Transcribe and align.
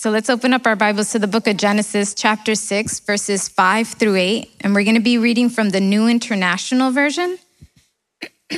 So 0.00 0.10
let's 0.10 0.30
open 0.30 0.54
up 0.54 0.64
our 0.64 0.76
Bibles 0.76 1.10
to 1.10 1.18
the 1.18 1.26
book 1.26 1.48
of 1.48 1.56
Genesis, 1.56 2.14
chapter 2.14 2.54
6, 2.54 3.00
verses 3.00 3.48
5 3.48 3.88
through 3.88 4.14
8. 4.14 4.48
And 4.60 4.72
we're 4.72 4.84
going 4.84 4.94
to 4.94 5.00
be 5.00 5.18
reading 5.18 5.50
from 5.50 5.70
the 5.70 5.80
New 5.80 6.06
International 6.06 6.92
Version. 6.92 7.36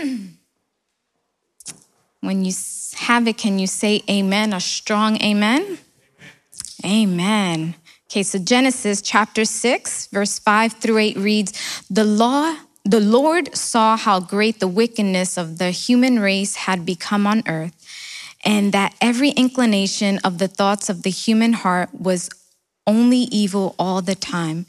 when 2.20 2.44
you 2.44 2.52
have 2.96 3.26
it, 3.26 3.38
can 3.38 3.58
you 3.58 3.66
say 3.66 4.02
amen? 4.10 4.52
A 4.52 4.60
strong 4.60 5.16
amen? 5.22 5.78
Amen. 6.84 6.84
amen. 6.84 7.74
Okay, 8.10 8.22
so 8.22 8.38
Genesis 8.38 9.00
chapter 9.00 9.46
6, 9.46 10.08
verse 10.08 10.38
5 10.38 10.74
through 10.74 10.98
8 10.98 11.16
reads 11.16 11.84
The 11.88 12.04
law, 12.04 12.54
the 12.84 13.00
Lord 13.00 13.56
saw 13.56 13.96
how 13.96 14.20
great 14.20 14.60
the 14.60 14.68
wickedness 14.68 15.38
of 15.38 15.56
the 15.56 15.70
human 15.70 16.18
race 16.18 16.56
had 16.56 16.84
become 16.84 17.26
on 17.26 17.42
earth 17.46 17.79
and 18.44 18.72
that 18.72 18.94
every 19.00 19.30
inclination 19.30 20.18
of 20.24 20.38
the 20.38 20.48
thoughts 20.48 20.88
of 20.88 21.02
the 21.02 21.10
human 21.10 21.52
heart 21.52 21.90
was 21.92 22.30
only 22.86 23.18
evil 23.30 23.74
all 23.78 24.02
the 24.02 24.14
time. 24.14 24.66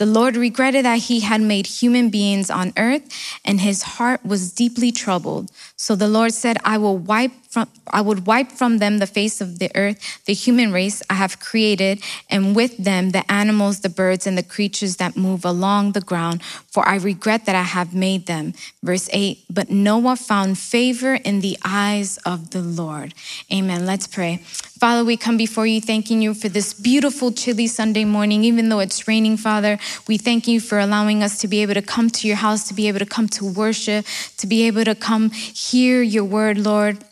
The 0.00 0.06
Lord 0.06 0.34
regretted 0.34 0.86
that 0.86 1.00
he 1.00 1.20
had 1.20 1.42
made 1.42 1.66
human 1.66 2.08
beings 2.08 2.48
on 2.48 2.72
earth, 2.78 3.02
and 3.44 3.60
his 3.60 3.82
heart 3.82 4.24
was 4.24 4.50
deeply 4.50 4.90
troubled. 4.90 5.50
So 5.76 5.94
the 5.94 6.08
Lord 6.08 6.32
said, 6.32 6.56
I 6.64 6.78
will 6.78 6.96
wipe 6.96 7.32
from, 7.50 7.68
I 7.86 8.00
would 8.00 8.26
wipe 8.26 8.50
from 8.50 8.78
them 8.78 8.96
the 8.96 9.06
face 9.06 9.42
of 9.42 9.58
the 9.58 9.70
earth, 9.74 10.24
the 10.24 10.32
human 10.32 10.72
race 10.72 11.02
I 11.10 11.14
have 11.14 11.38
created, 11.38 12.02
and 12.30 12.56
with 12.56 12.78
them 12.78 13.10
the 13.10 13.30
animals, 13.30 13.80
the 13.80 13.90
birds, 13.90 14.26
and 14.26 14.38
the 14.38 14.42
creatures 14.42 14.96
that 14.96 15.18
move 15.18 15.44
along 15.44 15.92
the 15.92 16.00
ground, 16.00 16.40
for 16.70 16.88
I 16.88 16.96
regret 16.96 17.46
that 17.46 17.56
I 17.56 17.62
have 17.62 17.94
made 17.94 18.26
them. 18.26 18.54
Verse 18.82 19.08
8, 19.12 19.44
but 19.50 19.70
Noah 19.70 20.16
found 20.16 20.58
favor 20.58 21.14
in 21.14 21.40
the 21.40 21.58
eyes 21.64 22.16
of 22.18 22.50
the 22.50 22.62
Lord. 22.62 23.12
Amen. 23.52 23.86
Let's 23.86 24.06
pray. 24.06 24.36
Father, 24.36 25.04
we 25.04 25.16
come 25.16 25.36
before 25.36 25.66
you 25.66 25.80
thanking 25.80 26.22
you 26.22 26.32
for 26.32 26.48
this 26.48 26.72
beautiful, 26.72 27.32
chilly 27.32 27.66
Sunday 27.66 28.04
morning, 28.04 28.44
even 28.44 28.68
though 28.68 28.78
it's 28.78 29.06
raining, 29.08 29.36
Father. 29.36 29.78
We 30.06 30.16
thank 30.16 30.46
you 30.46 30.60
for 30.60 30.78
allowing 30.78 31.22
us 31.22 31.38
to 31.40 31.48
be 31.48 31.60
able 31.60 31.74
to 31.74 31.82
come 31.82 32.08
to 32.10 32.28
your 32.28 32.36
house, 32.36 32.68
to 32.68 32.74
be 32.74 32.88
able 32.88 33.00
to 33.00 33.06
come 33.06 33.28
to 33.28 33.44
worship, 33.44 34.06
to 34.38 34.46
be 34.46 34.66
able 34.66 34.84
to 34.84 34.94
come 34.94 35.30
hear 35.30 36.02
your 36.02 36.24
word, 36.24 36.56
Lord. 36.56 37.04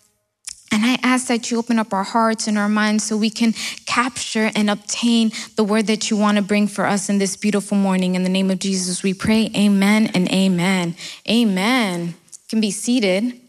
And 0.71 0.85
I 0.85 0.99
ask 1.03 1.29
that 1.29 1.51
you 1.51 1.59
open 1.59 1.79
up 1.79 1.93
our 1.93 2.05
hearts 2.05 2.47
and 2.47 2.59
our 2.59 2.69
minds 2.69 3.05
so 3.05 3.17
we 3.17 3.31
can 3.31 3.55
capture 3.87 4.51
and 4.55 4.69
obtain 4.69 5.33
the 5.57 5.65
word 5.65 5.87
that 5.87 6.11
you 6.11 6.17
want 6.17 6.37
to 6.37 6.43
bring 6.43 6.67
for 6.67 6.85
us 6.85 7.09
in 7.09 7.19
this 7.19 7.37
beautiful 7.37 7.77
morning. 7.77 8.15
In 8.15 8.23
the 8.23 8.29
name 8.29 8.51
of 8.51 8.59
Jesus, 8.59 9.03
we 9.03 9.15
pray. 9.15 9.51
Amen 9.57 10.11
and 10.15 10.31
amen. 10.31 10.95
Amen. 11.29 12.09
You 12.09 12.15
can 12.49 12.61
be 12.61 12.71
seated. 12.71 13.41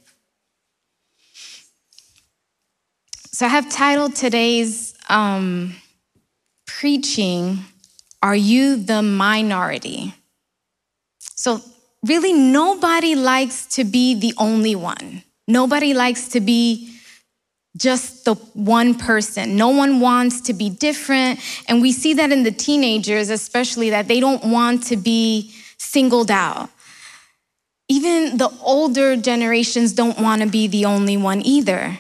So 3.32 3.46
I 3.46 3.50
have 3.50 3.70
titled 3.70 4.16
today's 4.16 4.94
um, 5.10 5.76
preaching, 6.66 7.60
Are 8.22 8.36
You 8.36 8.76
the 8.76 9.02
Minority? 9.02 10.14
So, 11.36 11.62
really, 12.06 12.34
nobody 12.34 13.16
likes 13.16 13.66
to 13.68 13.86
be 13.86 14.14
the 14.14 14.34
only 14.38 14.76
one. 14.76 15.24
Nobody 15.48 15.94
likes 15.94 16.28
to 16.30 16.42
be 16.42 16.99
just 17.78 18.26
the 18.26 18.36
one 18.54 18.96
person. 18.96 19.56
No 19.56 19.70
one 19.70 20.00
wants 20.00 20.42
to 20.42 20.54
be 20.54 20.70
different. 20.70 21.40
And 21.68 21.82
we 21.82 21.92
see 21.92 22.14
that 22.16 22.32
in 22.32 22.44
the 22.44 22.52
teenagers, 22.52 23.30
especially, 23.30 23.92
that 23.92 24.08
they 24.08 24.20
don't 24.20 24.44
want 24.46 24.84
to 24.88 24.98
be 24.98 25.54
singled 25.78 26.32
out. 26.32 26.70
Even 27.88 28.38
the 28.38 28.52
older 28.62 29.16
generations 29.16 29.94
don't 29.94 30.20
want 30.20 30.42
to 30.42 30.48
be 30.48 30.68
the 30.68 30.86
only 30.86 31.18
one 31.18 31.42
either. 31.42 31.98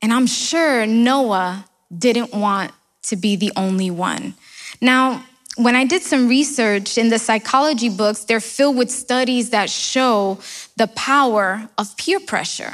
And 0.00 0.12
I'm 0.12 0.26
sure 0.26 0.86
Noah 0.86 1.64
didn't 1.96 2.32
want 2.32 2.72
to 3.04 3.16
be 3.16 3.36
the 3.36 3.52
only 3.56 3.90
one. 3.90 4.34
Now, 4.80 5.24
when 5.56 5.76
I 5.76 5.84
did 5.84 6.02
some 6.02 6.28
research 6.28 6.96
in 6.96 7.10
the 7.10 7.18
psychology 7.18 7.88
books, 7.88 8.24
they're 8.24 8.40
filled 8.40 8.76
with 8.76 8.90
studies 8.90 9.50
that 9.50 9.68
show 9.68 10.38
the 10.76 10.86
power 10.88 11.68
of 11.76 11.96
peer 11.96 12.18
pressure. 12.20 12.72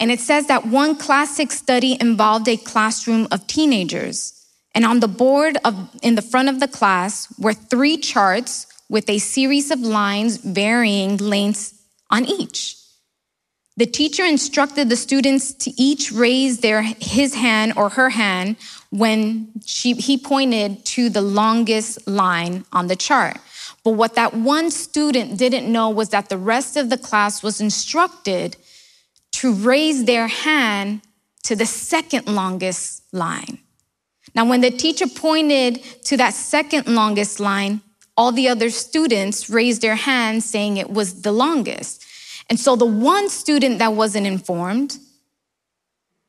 And 0.00 0.10
it 0.10 0.18
says 0.18 0.46
that 0.46 0.66
one 0.66 0.96
classic 0.96 1.52
study 1.52 1.98
involved 2.00 2.48
a 2.48 2.56
classroom 2.56 3.28
of 3.30 3.46
teenagers. 3.46 4.32
And 4.74 4.86
on 4.86 5.00
the 5.00 5.08
board 5.08 5.58
of, 5.64 5.90
in 6.02 6.14
the 6.14 6.22
front 6.22 6.48
of 6.48 6.58
the 6.58 6.68
class 6.68 7.32
were 7.38 7.52
three 7.52 7.98
charts 7.98 8.66
with 8.88 9.08
a 9.10 9.18
series 9.18 9.70
of 9.70 9.80
lines 9.80 10.38
varying 10.38 11.18
lengths 11.18 11.74
on 12.08 12.24
each. 12.24 12.76
The 13.76 13.86
teacher 13.86 14.24
instructed 14.24 14.88
the 14.88 14.96
students 14.96 15.52
to 15.54 15.70
each 15.80 16.12
raise 16.12 16.60
their, 16.60 16.82
his 16.82 17.34
hand 17.34 17.74
or 17.76 17.90
her 17.90 18.10
hand 18.10 18.56
when 18.90 19.52
she, 19.64 19.94
he 19.94 20.18
pointed 20.18 20.84
to 20.86 21.08
the 21.08 21.22
longest 21.22 22.06
line 22.06 22.64
on 22.72 22.88
the 22.88 22.96
chart. 22.96 23.38
But 23.84 23.92
what 23.92 24.14
that 24.16 24.34
one 24.34 24.70
student 24.70 25.38
didn't 25.38 25.70
know 25.70 25.88
was 25.88 26.10
that 26.10 26.28
the 26.28 26.36
rest 26.36 26.76
of 26.76 26.90
the 26.90 26.98
class 26.98 27.42
was 27.42 27.60
instructed 27.60 28.56
to 29.32 29.52
raise 29.52 30.04
their 30.04 30.26
hand 30.26 31.02
to 31.44 31.56
the 31.56 31.66
second 31.66 32.26
longest 32.26 33.02
line. 33.12 33.58
Now, 34.34 34.44
when 34.44 34.60
the 34.60 34.70
teacher 34.70 35.06
pointed 35.06 35.82
to 36.04 36.16
that 36.16 36.34
second 36.34 36.86
longest 36.86 37.40
line, 37.40 37.80
all 38.16 38.32
the 38.32 38.48
other 38.48 38.70
students 38.70 39.48
raised 39.48 39.82
their 39.82 39.96
hands 39.96 40.44
saying 40.44 40.76
it 40.76 40.90
was 40.90 41.22
the 41.22 41.32
longest. 41.32 42.04
And 42.48 42.58
so 42.58 42.76
the 42.76 42.86
one 42.86 43.28
student 43.28 43.78
that 43.78 43.94
wasn't 43.94 44.26
informed, 44.26 44.98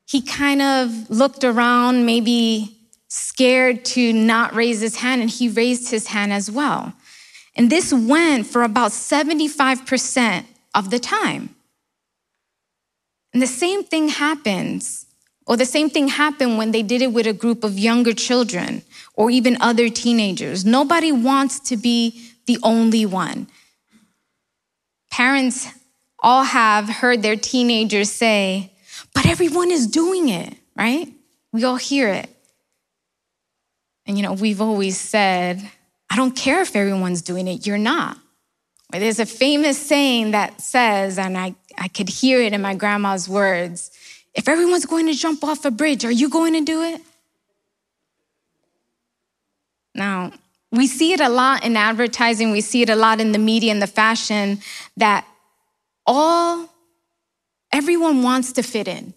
he 0.07 0.21
kind 0.21 0.61
of 0.61 1.09
looked 1.09 1.43
around, 1.43 2.05
maybe 2.05 2.77
scared 3.07 3.83
to 3.83 4.13
not 4.13 4.55
raise 4.55 4.79
his 4.79 4.97
hand, 4.97 5.21
and 5.21 5.29
he 5.29 5.49
raised 5.49 5.91
his 5.91 6.07
hand 6.07 6.31
as 6.31 6.49
well. 6.49 6.93
And 7.55 7.69
this 7.69 7.91
went 7.91 8.47
for 8.47 8.63
about 8.63 8.91
75% 8.91 10.45
of 10.73 10.89
the 10.89 10.99
time. 10.99 11.55
And 13.33 13.41
the 13.41 13.47
same 13.47 13.83
thing 13.83 14.09
happens, 14.09 15.05
or 15.47 15.57
the 15.57 15.65
same 15.65 15.89
thing 15.89 16.09
happened 16.09 16.57
when 16.57 16.71
they 16.71 16.83
did 16.83 17.01
it 17.01 17.13
with 17.13 17.27
a 17.27 17.33
group 17.33 17.63
of 17.63 17.79
younger 17.79 18.13
children 18.13 18.83
or 19.13 19.29
even 19.29 19.57
other 19.61 19.89
teenagers. 19.89 20.65
Nobody 20.65 21.11
wants 21.11 21.59
to 21.61 21.77
be 21.77 22.29
the 22.45 22.57
only 22.63 23.05
one. 23.05 23.47
Parents 25.09 25.67
all 26.19 26.43
have 26.43 26.87
heard 26.87 27.21
their 27.21 27.35
teenagers 27.35 28.11
say, 28.11 28.71
but 29.13 29.25
everyone 29.25 29.71
is 29.71 29.87
doing 29.87 30.29
it, 30.29 30.55
right? 30.75 31.11
We 31.51 31.63
all 31.63 31.75
hear 31.75 32.09
it. 32.09 32.29
And 34.05 34.17
you 34.17 34.23
know, 34.23 34.33
we've 34.33 34.61
always 34.61 34.97
said, 34.97 35.61
I 36.09 36.15
don't 36.15 36.35
care 36.35 36.61
if 36.61 36.75
everyone's 36.75 37.21
doing 37.21 37.47
it, 37.47 37.65
you're 37.65 37.77
not. 37.77 38.17
There's 38.91 39.19
a 39.19 39.25
famous 39.25 39.77
saying 39.77 40.31
that 40.31 40.59
says, 40.59 41.17
and 41.17 41.37
I 41.37 41.55
I 41.77 41.87
could 41.87 42.09
hear 42.09 42.41
it 42.41 42.53
in 42.53 42.61
my 42.61 42.75
grandma's 42.75 43.27
words. 43.27 43.91
If 44.33 44.47
everyone's 44.47 44.85
going 44.85 45.07
to 45.07 45.13
jump 45.13 45.43
off 45.43 45.65
a 45.65 45.71
bridge, 45.71 46.05
are 46.05 46.11
you 46.11 46.29
going 46.29 46.53
to 46.53 46.61
do 46.61 46.81
it? 46.83 47.01
Now, 49.93 50.31
we 50.71 50.87
see 50.87 51.11
it 51.13 51.19
a 51.19 51.27
lot 51.27 51.65
in 51.65 51.75
advertising, 51.75 52.51
we 52.51 52.61
see 52.61 52.81
it 52.81 52.89
a 52.89 52.95
lot 52.95 53.19
in 53.19 53.33
the 53.33 53.39
media 53.39 53.71
and 53.71 53.81
the 53.81 53.87
fashion 53.87 54.59
that 54.95 55.25
all, 56.05 56.69
everyone 57.73 58.23
wants 58.23 58.53
to 58.53 58.63
fit 58.63 58.87
in. 58.87 59.13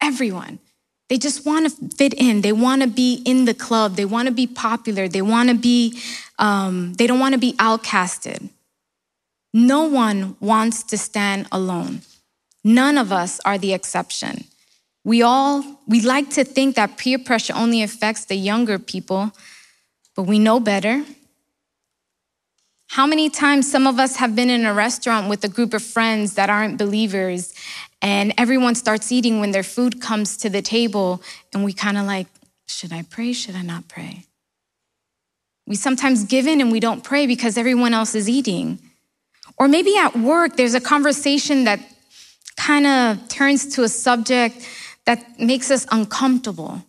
Everyone. 0.00 0.60
They 1.08 1.18
just 1.18 1.46
want 1.46 1.70
to 1.70 1.96
fit 1.96 2.14
in. 2.14 2.40
They 2.40 2.52
want 2.52 2.82
to 2.82 2.88
be 2.88 3.22
in 3.24 3.44
the 3.44 3.54
club. 3.54 3.94
They 3.94 4.04
want 4.04 4.26
to 4.26 4.34
be 4.34 4.46
popular. 4.46 5.08
They 5.08 5.22
want 5.22 5.48
to 5.48 5.54
be, 5.54 6.00
um, 6.38 6.94
they 6.94 7.06
don't 7.06 7.20
want 7.20 7.34
to 7.34 7.38
be 7.38 7.52
outcasted. 7.54 8.48
No 9.52 9.84
one 9.84 10.36
wants 10.40 10.82
to 10.84 10.98
stand 10.98 11.46
alone. 11.50 12.02
None 12.64 12.98
of 12.98 13.12
us 13.12 13.40
are 13.44 13.58
the 13.58 13.72
exception. 13.72 14.44
We 15.04 15.22
all, 15.22 15.62
we 15.86 16.00
like 16.00 16.30
to 16.30 16.44
think 16.44 16.74
that 16.74 16.98
peer 16.98 17.18
pressure 17.18 17.54
only 17.54 17.82
affects 17.82 18.24
the 18.24 18.34
younger 18.34 18.78
people, 18.78 19.32
but 20.16 20.24
we 20.24 20.38
know 20.38 20.58
better. 20.58 21.04
How 22.88 23.06
many 23.06 23.30
times 23.30 23.70
some 23.70 23.86
of 23.86 23.98
us 23.98 24.16
have 24.16 24.34
been 24.34 24.50
in 24.50 24.66
a 24.66 24.74
restaurant 24.74 25.28
with 25.28 25.44
a 25.44 25.48
group 25.48 25.74
of 25.74 25.82
friends 25.82 26.34
that 26.34 26.50
aren't 26.50 26.78
believers, 26.78 27.54
and 28.02 28.34
everyone 28.36 28.74
starts 28.74 29.12
eating 29.12 29.38
when 29.38 29.52
their 29.52 29.62
food 29.62 30.00
comes 30.00 30.36
to 30.38 30.50
the 30.50 30.62
table, 30.62 31.22
and 31.52 31.64
we 31.64 31.72
kind 31.72 31.96
of 31.96 32.06
like, 32.06 32.26
should 32.66 32.92
I 32.92 33.02
pray? 33.02 33.32
Should 33.32 33.54
I 33.54 33.62
not 33.62 33.88
pray? 33.88 34.24
We 35.66 35.76
sometimes 35.76 36.24
give 36.24 36.46
in 36.46 36.60
and 36.60 36.70
we 36.70 36.80
don't 36.80 37.02
pray 37.02 37.26
because 37.26 37.56
everyone 37.56 37.94
else 37.94 38.14
is 38.14 38.28
eating. 38.28 38.78
Or 39.56 39.68
maybe 39.68 39.96
at 39.96 40.16
work, 40.16 40.56
there's 40.56 40.74
a 40.74 40.80
conversation 40.80 41.64
that 41.64 41.80
kind 42.56 42.86
of 42.86 43.28
turns 43.28 43.74
to 43.74 43.84
a 43.84 43.88
subject 43.88 44.66
that 45.04 45.38
makes 45.38 45.70
us 45.70 45.86
uncomfortable. 45.90 46.82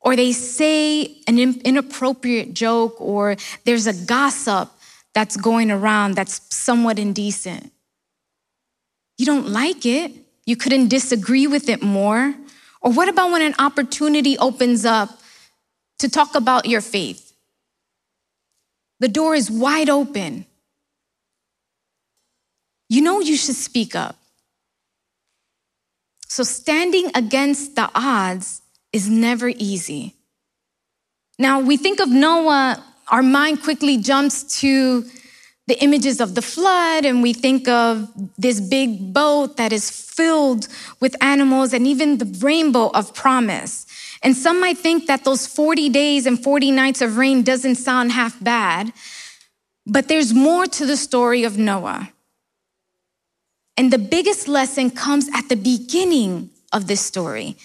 Or 0.00 0.16
they 0.16 0.32
say 0.32 1.18
an 1.26 1.38
inappropriate 1.38 2.54
joke, 2.54 3.00
or 3.00 3.36
there's 3.64 3.86
a 3.86 3.94
gossip 4.06 4.70
that's 5.14 5.36
going 5.36 5.70
around 5.70 6.14
that's 6.14 6.40
somewhat 6.54 6.98
indecent. 6.98 7.72
You 9.18 9.26
don't 9.26 9.48
like 9.48 9.86
it. 9.86 10.12
You 10.44 10.56
couldn't 10.56 10.88
disagree 10.88 11.46
with 11.46 11.68
it 11.68 11.82
more. 11.82 12.34
Or 12.80 12.92
what 12.92 13.08
about 13.08 13.30
when 13.30 13.42
an 13.42 13.54
opportunity 13.58 14.36
opens 14.38 14.84
up 14.84 15.20
to 15.98 16.08
talk 16.08 16.34
about 16.34 16.66
your 16.66 16.80
faith? 16.80 17.32
The 18.98 19.08
door 19.08 19.36
is 19.36 19.50
wide 19.50 19.88
open. 19.88 20.46
You 22.92 23.00
know 23.00 23.20
you 23.20 23.38
should 23.38 23.54
speak 23.54 23.94
up. 23.96 24.16
So, 26.28 26.42
standing 26.42 27.10
against 27.14 27.74
the 27.74 27.90
odds 27.94 28.60
is 28.92 29.08
never 29.08 29.48
easy. 29.48 30.14
Now, 31.38 31.58
we 31.60 31.78
think 31.78 32.00
of 32.00 32.10
Noah, 32.10 32.84
our 33.08 33.22
mind 33.22 33.62
quickly 33.62 33.96
jumps 33.96 34.60
to 34.60 35.06
the 35.68 35.82
images 35.82 36.20
of 36.20 36.34
the 36.34 36.42
flood, 36.42 37.06
and 37.06 37.22
we 37.22 37.32
think 37.32 37.66
of 37.66 38.12
this 38.36 38.60
big 38.60 39.14
boat 39.14 39.56
that 39.56 39.72
is 39.72 39.88
filled 39.88 40.68
with 41.00 41.16
animals 41.22 41.72
and 41.72 41.86
even 41.86 42.18
the 42.18 42.26
rainbow 42.44 42.90
of 42.90 43.14
promise. 43.14 43.86
And 44.22 44.36
some 44.36 44.60
might 44.60 44.76
think 44.76 45.06
that 45.06 45.24
those 45.24 45.46
40 45.46 45.88
days 45.88 46.26
and 46.26 46.38
40 46.38 46.70
nights 46.72 47.00
of 47.00 47.16
rain 47.16 47.42
doesn't 47.42 47.76
sound 47.76 48.12
half 48.12 48.38
bad, 48.44 48.92
but 49.86 50.08
there's 50.08 50.34
more 50.34 50.66
to 50.66 50.84
the 50.84 50.98
story 50.98 51.42
of 51.44 51.56
Noah. 51.56 52.12
And 53.76 53.92
the 53.92 53.98
biggest 53.98 54.48
lesson 54.48 54.90
comes 54.90 55.28
at 55.34 55.48
the 55.48 55.56
beginning 55.56 56.50
of 56.72 56.86
this 56.86 57.00
story. 57.00 57.56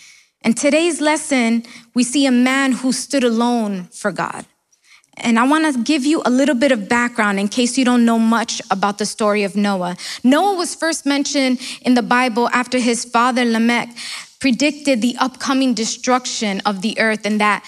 And 0.41 0.55
today's 0.55 1.01
lesson, 1.01 1.63
we 1.93 2.03
see 2.03 2.25
a 2.25 2.31
man 2.31 2.71
who 2.71 2.91
stood 2.91 3.23
alone 3.23 3.85
for 3.85 4.11
God. 4.11 4.45
And 5.17 5.39
I 5.39 5.47
want 5.47 5.73
to 5.73 5.81
give 5.81 6.05
you 6.05 6.21
a 6.25 6.29
little 6.29 6.55
bit 6.55 6.71
of 6.71 6.87
background 6.87 7.39
in 7.39 7.47
case 7.47 7.77
you 7.77 7.83
don't 7.83 8.05
know 8.05 8.19
much 8.19 8.61
about 8.69 8.99
the 8.99 9.05
story 9.05 9.43
of 9.43 9.55
Noah. 9.55 9.97
Noah 10.23 10.55
was 10.55 10.75
first 10.75 11.05
mentioned 11.05 11.59
in 11.81 11.95
the 11.95 12.03
Bible 12.03 12.49
after 12.49 12.77
his 12.77 13.03
father 13.03 13.43
Lamech 13.43 13.89
predicted 14.39 15.01
the 15.01 15.15
upcoming 15.19 15.73
destruction 15.73 16.61
of 16.65 16.83
the 16.83 16.99
earth 16.99 17.25
and 17.25 17.41
that 17.41 17.65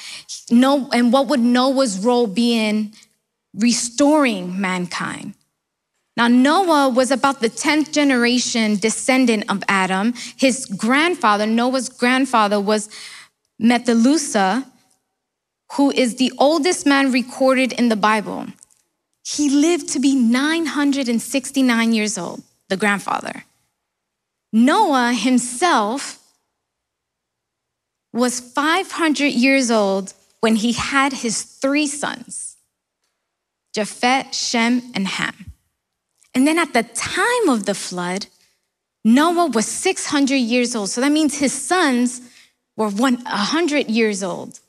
no 0.51 0.87
and 0.93 1.11
what 1.11 1.27
would 1.27 1.39
Noah's 1.39 1.97
role 1.99 2.27
be 2.27 2.53
in 2.53 2.93
restoring 3.55 4.61
mankind. 4.61 5.33
Now, 6.19 6.27
Noah 6.27 6.89
was 6.89 7.11
about 7.11 7.39
the 7.39 7.49
10th 7.49 7.93
generation 7.93 8.75
descendant 8.75 9.45
of 9.47 9.63
Adam. 9.69 10.13
His 10.35 10.65
grandfather, 10.65 11.45
Noah's 11.45 11.87
grandfather, 11.87 12.59
was 12.59 12.89
Methuselah, 13.57 14.69
who 15.77 15.91
is 15.91 16.17
the 16.17 16.33
oldest 16.37 16.85
man 16.85 17.13
recorded 17.13 17.71
in 17.71 17.87
the 17.87 17.95
Bible. 17.95 18.47
He 19.25 19.49
lived 19.49 19.87
to 19.93 19.99
be 20.01 20.13
969 20.13 21.93
years 21.93 22.17
old, 22.17 22.43
the 22.67 22.75
grandfather. 22.75 23.45
Noah 24.51 25.13
himself 25.13 26.19
was 28.11 28.41
500 28.41 29.27
years 29.27 29.71
old 29.71 30.13
when 30.41 30.57
he 30.57 30.73
had 30.73 31.13
his 31.13 31.43
three 31.43 31.87
sons, 31.87 32.57
Japheth, 33.73 34.35
Shem, 34.35 34.81
and 34.93 35.07
Ham. 35.07 35.48
And 36.33 36.45
then 36.45 36.59
at 36.59 36.73
the 36.73 36.83
time 36.83 37.49
of 37.49 37.65
the 37.65 37.73
flood, 37.73 38.27
Noah 39.03 39.47
was 39.47 39.65
600 39.65 40.35
years 40.35 40.75
old. 40.75 40.89
So 40.89 41.01
that 41.01 41.11
means 41.11 41.37
his 41.37 41.53
sons 41.53 42.21
were 42.75 42.89
100 42.89 43.89
years 43.89 44.23
old. 44.23 44.59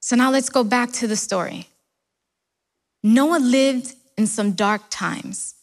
So 0.00 0.16
now 0.16 0.30
let's 0.30 0.48
go 0.48 0.64
back 0.64 0.92
to 0.92 1.06
the 1.06 1.16
story. 1.16 1.68
Noah 3.02 3.38
lived 3.38 3.94
in 4.16 4.26
some 4.26 4.52
dark 4.52 4.82
times. 4.90 5.54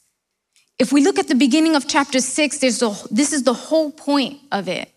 If 0.78 0.92
we 0.92 1.02
look 1.02 1.18
at 1.18 1.28
the 1.28 1.36
beginning 1.36 1.76
of 1.76 1.88
chapter 1.88 2.20
six, 2.20 2.60
there's 2.60 2.82
a, 2.82 2.94
this 3.10 3.34
is 3.34 3.44
the 3.44 3.54
whole 3.54 3.92
point 3.92 4.40
of 4.52 4.68
it. 4.68 4.92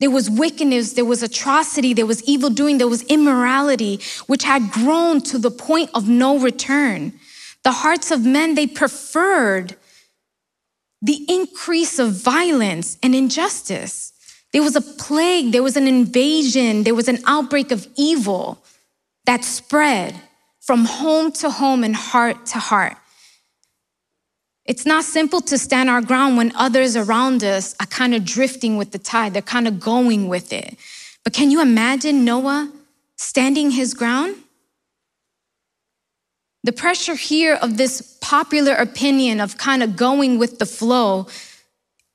There 0.00 0.10
was 0.10 0.30
wickedness, 0.30 0.94
there 0.94 1.04
was 1.04 1.22
atrocity, 1.22 1.92
there 1.92 2.06
was 2.06 2.22
evil 2.24 2.48
doing, 2.48 2.78
there 2.78 2.88
was 2.88 3.02
immorality, 3.02 4.00
which 4.26 4.44
had 4.44 4.70
grown 4.70 5.20
to 5.22 5.38
the 5.38 5.50
point 5.50 5.90
of 5.94 6.08
no 6.08 6.38
return. 6.38 7.12
The 7.64 7.72
hearts 7.72 8.10
of 8.10 8.24
men, 8.24 8.54
they 8.54 8.66
preferred 8.66 9.76
the 11.02 11.24
increase 11.28 11.98
of 11.98 12.12
violence 12.12 12.98
and 13.02 13.14
injustice. 13.14 14.12
There 14.52 14.62
was 14.62 14.74
a 14.74 14.80
plague, 14.80 15.52
there 15.52 15.62
was 15.62 15.76
an 15.76 15.86
invasion, 15.86 16.82
there 16.82 16.94
was 16.94 17.08
an 17.08 17.18
outbreak 17.26 17.70
of 17.70 17.86
evil 17.96 18.64
that 19.26 19.44
spread 19.44 20.14
from 20.60 20.86
home 20.86 21.30
to 21.32 21.50
home 21.50 21.84
and 21.84 21.94
heart 21.94 22.46
to 22.46 22.58
heart. 22.58 22.96
It's 24.66 24.86
not 24.86 25.04
simple 25.04 25.40
to 25.42 25.58
stand 25.58 25.90
our 25.90 26.02
ground 26.02 26.36
when 26.36 26.54
others 26.54 26.96
around 26.96 27.42
us 27.42 27.74
are 27.80 27.86
kind 27.86 28.14
of 28.14 28.24
drifting 28.24 28.76
with 28.76 28.92
the 28.92 28.98
tide, 28.98 29.32
they're 29.32 29.42
kind 29.42 29.66
of 29.66 29.80
going 29.80 30.28
with 30.28 30.52
it. 30.52 30.76
But 31.24 31.32
can 31.32 31.50
you 31.50 31.60
imagine 31.60 32.24
Noah 32.24 32.70
standing 33.16 33.70
his 33.70 33.94
ground? 33.94 34.36
The 36.62 36.72
pressure 36.72 37.14
here 37.14 37.54
of 37.54 37.78
this 37.78 38.18
popular 38.20 38.74
opinion 38.74 39.40
of 39.40 39.56
kind 39.56 39.82
of 39.82 39.96
going 39.96 40.38
with 40.38 40.58
the 40.58 40.66
flow 40.66 41.26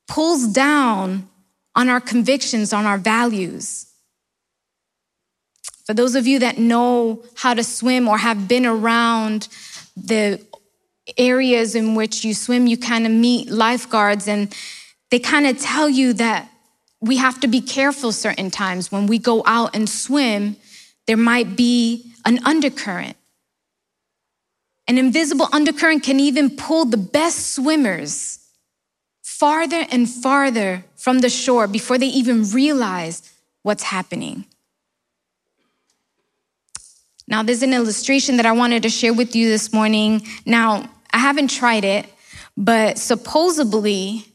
pulls 0.08 0.48
down 0.48 1.28
on 1.76 1.90
our 1.90 2.00
convictions, 2.00 2.72
on 2.72 2.86
our 2.86 2.98
values. 2.98 3.88
For 5.86 5.94
those 5.94 6.16
of 6.16 6.26
you 6.26 6.40
that 6.40 6.58
know 6.58 7.24
how 7.36 7.54
to 7.54 7.64
swim 7.64 8.08
or 8.08 8.18
have 8.18 8.48
been 8.48 8.66
around 8.66 9.48
the 9.96 10.42
areas 11.18 11.76
in 11.76 11.96
which 11.96 12.24
you 12.24 12.34
swim, 12.34 12.68
you 12.68 12.78
kind 12.78 13.06
of 13.06 13.12
meet 13.12 13.50
lifeguards 13.50 14.28
and 14.28 14.56
they 15.12 15.20
kind 15.20 15.46
of 15.46 15.60
tell 15.60 15.88
you 15.88 16.14
that 16.14 16.50
we 17.00 17.18
have 17.18 17.40
to 17.42 17.48
be 17.48 17.62
careful 17.62 18.12
certain 18.12 18.50
times. 18.50 18.92
When 18.92 19.06
we 19.08 19.20
go 19.20 19.44
out 19.46 19.76
and 19.76 19.88
swim, 19.88 20.56
there 21.08 21.18
might 21.18 21.56
be 21.56 22.14
an 22.26 22.40
undercurrent. 22.44 23.16
An 24.88 24.98
invisible 24.98 25.48
undercurrent 25.52 26.04
can 26.04 26.20
even 26.20 26.56
pull 26.56 26.86
the 26.86 26.98
best 26.98 27.54
swimmers 27.54 28.40
farther 29.22 29.86
and 29.92 30.10
farther 30.10 30.86
from 30.96 31.20
the 31.20 31.30
shore 31.30 31.68
before 31.68 31.98
they 31.98 32.08
even 32.08 32.50
realize 32.52 33.32
what's 33.64 33.84
happening. 33.84 34.46
Now, 37.28 37.42
there's 37.42 37.64
an 37.64 37.74
illustration 37.74 38.38
that 38.38 38.46
I 38.46 38.52
wanted 38.52 38.84
to 38.84 38.90
share 38.90 39.14
with 39.14 39.36
you 39.36 39.50
this 39.50 39.74
morning. 39.74 40.22
Now, 40.46 40.90
I 41.16 41.20
haven't 41.20 41.48
tried 41.48 41.86
it, 41.86 42.08
but 42.58 42.98
supposedly 42.98 44.26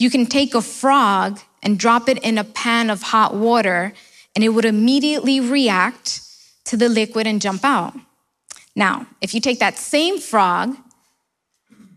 you 0.00 0.10
can 0.10 0.26
take 0.26 0.52
a 0.52 0.60
frog 0.60 1.38
and 1.62 1.78
drop 1.78 2.08
it 2.08 2.18
in 2.24 2.38
a 2.38 2.42
pan 2.42 2.90
of 2.90 3.02
hot 3.02 3.36
water, 3.36 3.92
and 4.34 4.44
it 4.44 4.48
would 4.48 4.64
immediately 4.64 5.38
react 5.38 6.22
to 6.64 6.76
the 6.76 6.88
liquid 6.88 7.28
and 7.28 7.40
jump 7.40 7.64
out. 7.64 7.94
Now, 8.74 9.06
if 9.20 9.32
you 9.32 9.40
take 9.40 9.60
that 9.60 9.78
same 9.78 10.18
frog 10.18 10.76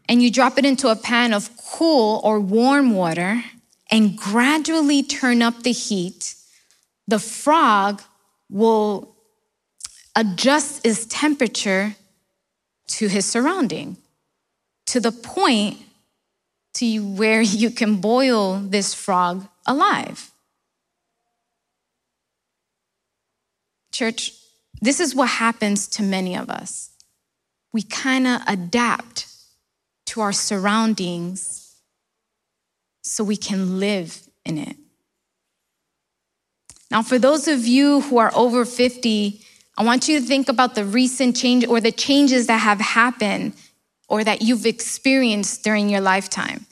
and 0.07 0.21
you 0.21 0.29
drop 0.29 0.59
it 0.59 0.65
into 0.65 0.89
a 0.89 0.95
pan 0.95 1.33
of 1.33 1.49
cool 1.57 2.21
or 2.23 2.39
warm 2.39 2.91
water 2.91 3.43
and 3.89 4.15
gradually 4.15 5.01
turn 5.01 5.41
up 5.41 5.63
the 5.63 5.71
heat, 5.71 6.35
the 7.07 7.17
frog 7.17 8.03
will 8.51 9.15
adjust 10.15 10.85
its 10.85 11.07
temperature 11.07 11.95
to 12.87 13.07
his 13.07 13.25
surrounding 13.25 13.97
to 14.91 14.99
the 14.99 15.11
point 15.13 15.77
to 16.73 16.99
where 16.99 17.41
you 17.41 17.71
can 17.71 18.01
boil 18.01 18.59
this 18.59 18.93
frog 18.93 19.47
alive. 19.65 20.31
Church, 23.93 24.33
this 24.81 24.99
is 24.99 25.15
what 25.15 25.29
happens 25.29 25.87
to 25.87 26.03
many 26.03 26.35
of 26.35 26.49
us. 26.49 26.89
We 27.71 27.83
kind 27.83 28.27
of 28.27 28.41
adapt 28.47 29.27
to 30.07 30.19
our 30.19 30.33
surroundings 30.33 31.73
so 33.01 33.23
we 33.23 33.37
can 33.37 33.79
live 33.79 34.21
in 34.43 34.57
it. 34.57 34.75
Now, 36.89 37.01
for 37.01 37.17
those 37.17 37.47
of 37.47 37.65
you 37.65 38.01
who 38.01 38.17
are 38.17 38.31
over 38.35 38.65
50, 38.65 39.41
I 39.77 39.83
want 39.85 40.09
you 40.09 40.19
to 40.19 40.25
think 40.25 40.49
about 40.49 40.75
the 40.75 40.83
recent 40.83 41.37
change 41.37 41.65
or 41.65 41.79
the 41.79 41.93
changes 41.93 42.47
that 42.47 42.57
have 42.57 42.81
happened 42.81 43.53
or 44.11 44.23
that 44.23 44.41
you've 44.41 44.65
experienced 44.65 45.63
during 45.63 45.89
your 45.89 46.01
lifetime. 46.01 46.65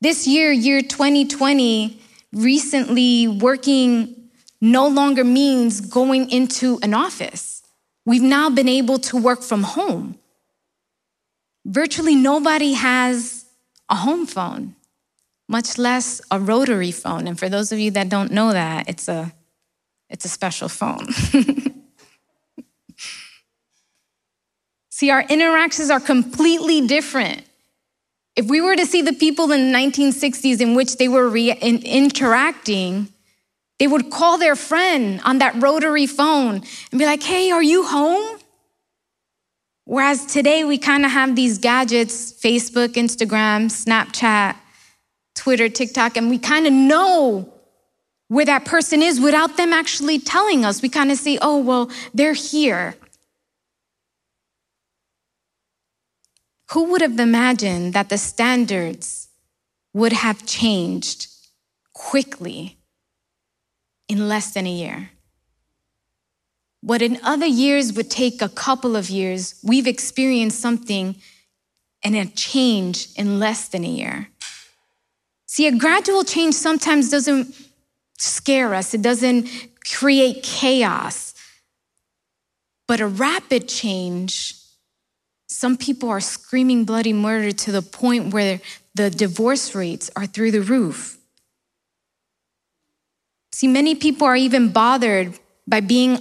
This 0.00 0.28
year, 0.28 0.52
year 0.52 0.82
2020, 0.82 2.00
recently 2.32 3.26
working 3.26 4.14
no 4.60 4.86
longer 4.86 5.24
means 5.24 5.80
going 5.80 6.30
into 6.30 6.78
an 6.82 6.94
office. 6.94 7.62
We've 8.06 8.22
now 8.22 8.50
been 8.50 8.68
able 8.68 8.98
to 9.10 9.16
work 9.16 9.42
from 9.42 9.62
home 9.64 10.18
virtually 11.68 12.16
nobody 12.16 12.72
has 12.72 13.44
a 13.88 13.94
home 13.94 14.26
phone, 14.26 14.74
much 15.48 15.78
less 15.78 16.20
a 16.30 16.40
rotary 16.40 16.90
phone. 16.90 17.28
And 17.28 17.38
for 17.38 17.48
those 17.48 17.70
of 17.72 17.78
you 17.78 17.90
that 17.92 18.08
don't 18.08 18.32
know 18.32 18.52
that, 18.52 18.88
it's 18.88 19.08
a, 19.08 19.32
it's 20.10 20.24
a 20.24 20.28
special 20.28 20.68
phone. 20.68 21.06
See, 24.98 25.10
our 25.10 25.22
interactions 25.22 25.90
are 25.90 26.00
completely 26.00 26.84
different 26.88 27.44
If 28.34 28.46
we 28.46 28.60
were 28.60 28.74
to 28.74 28.84
see 28.84 29.00
the 29.00 29.12
people 29.12 29.52
in 29.52 29.70
the 29.70 29.78
1960s 29.78 30.60
in 30.60 30.74
which 30.74 30.96
they 30.96 31.06
were 31.06 31.28
re- 31.28 31.52
in, 31.52 31.84
interacting, 31.84 33.06
they 33.78 33.86
would 33.86 34.10
call 34.10 34.38
their 34.38 34.56
friend 34.56 35.20
on 35.24 35.38
that 35.38 35.54
rotary 35.62 36.08
phone 36.08 36.62
and 36.90 36.98
be 36.98 37.06
like, 37.06 37.22
hey, 37.22 37.52
are 37.52 37.62
you 37.62 37.84
home? 37.84 38.40
Whereas 39.84 40.26
today 40.26 40.64
we 40.64 40.78
kind 40.78 41.04
of 41.04 41.12
have 41.12 41.36
these 41.36 41.58
gadgets 41.58 42.32
Facebook, 42.32 42.94
Instagram, 42.94 43.70
Snapchat, 43.70 44.56
Twitter, 45.36 45.68
TikTok, 45.68 46.16
and 46.16 46.28
we 46.28 46.38
kind 46.38 46.66
of 46.66 46.72
know 46.72 47.52
where 48.26 48.46
that 48.46 48.64
person 48.64 49.00
is 49.02 49.20
without 49.20 49.56
them 49.56 49.72
actually 49.72 50.18
telling 50.18 50.64
us. 50.64 50.82
We 50.82 50.88
kind 50.88 51.12
of 51.12 51.18
say, 51.18 51.38
oh, 51.40 51.58
well, 51.58 51.88
they're 52.12 52.32
here. 52.34 52.96
Who 56.72 56.84
would 56.90 57.00
have 57.00 57.18
imagined 57.18 57.94
that 57.94 58.10
the 58.10 58.18
standards 58.18 59.28
would 59.94 60.12
have 60.12 60.46
changed 60.46 61.28
quickly 61.94 62.78
in 64.08 64.28
less 64.28 64.52
than 64.52 64.66
a 64.66 64.72
year? 64.72 65.10
What 66.80 67.02
in 67.02 67.18
other 67.22 67.46
years 67.46 67.92
would 67.94 68.10
take 68.10 68.40
a 68.40 68.48
couple 68.48 68.96
of 68.96 69.10
years, 69.10 69.58
we've 69.64 69.86
experienced 69.86 70.60
something 70.60 71.16
and 72.04 72.14
a 72.14 72.26
change 72.26 73.08
in 73.16 73.38
less 73.38 73.68
than 73.68 73.84
a 73.84 73.88
year. 73.88 74.28
See, 75.46 75.66
a 75.66 75.76
gradual 75.76 76.22
change 76.22 76.54
sometimes 76.54 77.10
doesn't 77.10 77.54
scare 78.18 78.74
us, 78.74 78.94
it 78.94 79.02
doesn't 79.02 79.48
create 79.84 80.42
chaos. 80.42 81.34
But 82.86 83.00
a 83.00 83.06
rapid 83.06 83.68
change 83.68 84.57
some 85.48 85.76
people 85.76 86.10
are 86.10 86.20
screaming 86.20 86.84
bloody 86.84 87.12
murder 87.12 87.52
to 87.52 87.72
the 87.72 87.82
point 87.82 88.32
where 88.32 88.60
the 88.94 89.10
divorce 89.10 89.74
rates 89.74 90.10
are 90.14 90.26
through 90.26 90.50
the 90.50 90.60
roof. 90.60 91.16
See, 93.52 93.66
many 93.66 93.94
people 93.94 94.26
are 94.26 94.36
even 94.36 94.70
bothered 94.70 95.38
by 95.66 95.80
being 95.80 96.18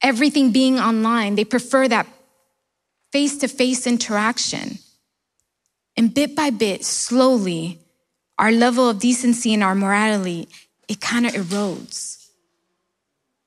everything 0.00 0.52
being 0.52 0.78
online. 0.78 1.34
They 1.34 1.44
prefer 1.44 1.88
that 1.88 2.06
face 3.12 3.36
to 3.38 3.48
face 3.48 3.86
interaction. 3.86 4.78
And 5.96 6.14
bit 6.14 6.36
by 6.36 6.50
bit, 6.50 6.84
slowly, 6.84 7.80
our 8.38 8.52
level 8.52 8.88
of 8.88 9.00
decency 9.00 9.52
and 9.52 9.64
our 9.64 9.74
morality, 9.74 10.48
it 10.88 11.00
kind 11.00 11.26
of 11.26 11.32
erodes. 11.32 12.28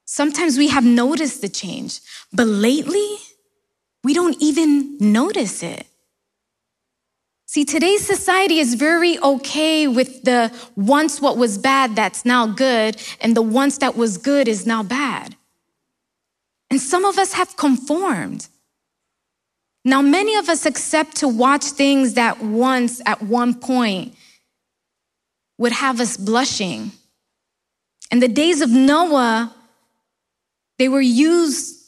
Sometimes 0.04 0.58
we 0.58 0.68
have 0.68 0.84
noticed 0.84 1.42
the 1.42 1.48
change, 1.48 2.02
but 2.34 2.46
lately, 2.46 3.18
we 4.04 4.14
don't 4.14 4.36
even 4.40 4.98
notice 5.00 5.64
it. 5.64 5.88
See, 7.46 7.66
today's 7.66 8.06
society 8.06 8.60
is 8.60 8.76
very 8.76 9.20
okay 9.20 9.86
with 9.88 10.24
the 10.24 10.54
once 10.78 11.20
what 11.20 11.36
was 11.36 11.58
bad 11.58 11.98
that's 11.98 12.24
now 12.24 12.48
good, 12.48 12.96
and 13.20 13.36
the 13.36 13.42
once 13.42 13.78
that 13.80 13.98
was 13.98 14.18
good 14.18 14.48
is 14.48 14.66
now 14.66 14.84
bad. 14.84 15.36
And 16.70 16.80
some 16.80 17.04
of 17.04 17.18
us 17.18 17.34
have 17.34 17.58
conformed. 17.58 18.48
Now, 19.84 20.02
many 20.02 20.38
of 20.38 20.48
us 20.48 20.66
accept 20.66 21.18
to 21.18 21.28
watch 21.28 21.66
things 21.66 22.14
that 22.14 22.42
once, 22.42 23.02
at 23.06 23.22
one 23.22 23.54
point, 23.54 24.16
would 25.58 25.74
have 25.74 26.00
us 26.00 26.16
blushing. 26.16 26.92
In 28.12 28.20
the 28.22 28.30
days 28.30 28.62
of 28.62 28.70
Noah, 28.70 29.54
they 30.80 30.88
were 30.88 31.02
used 31.02 31.81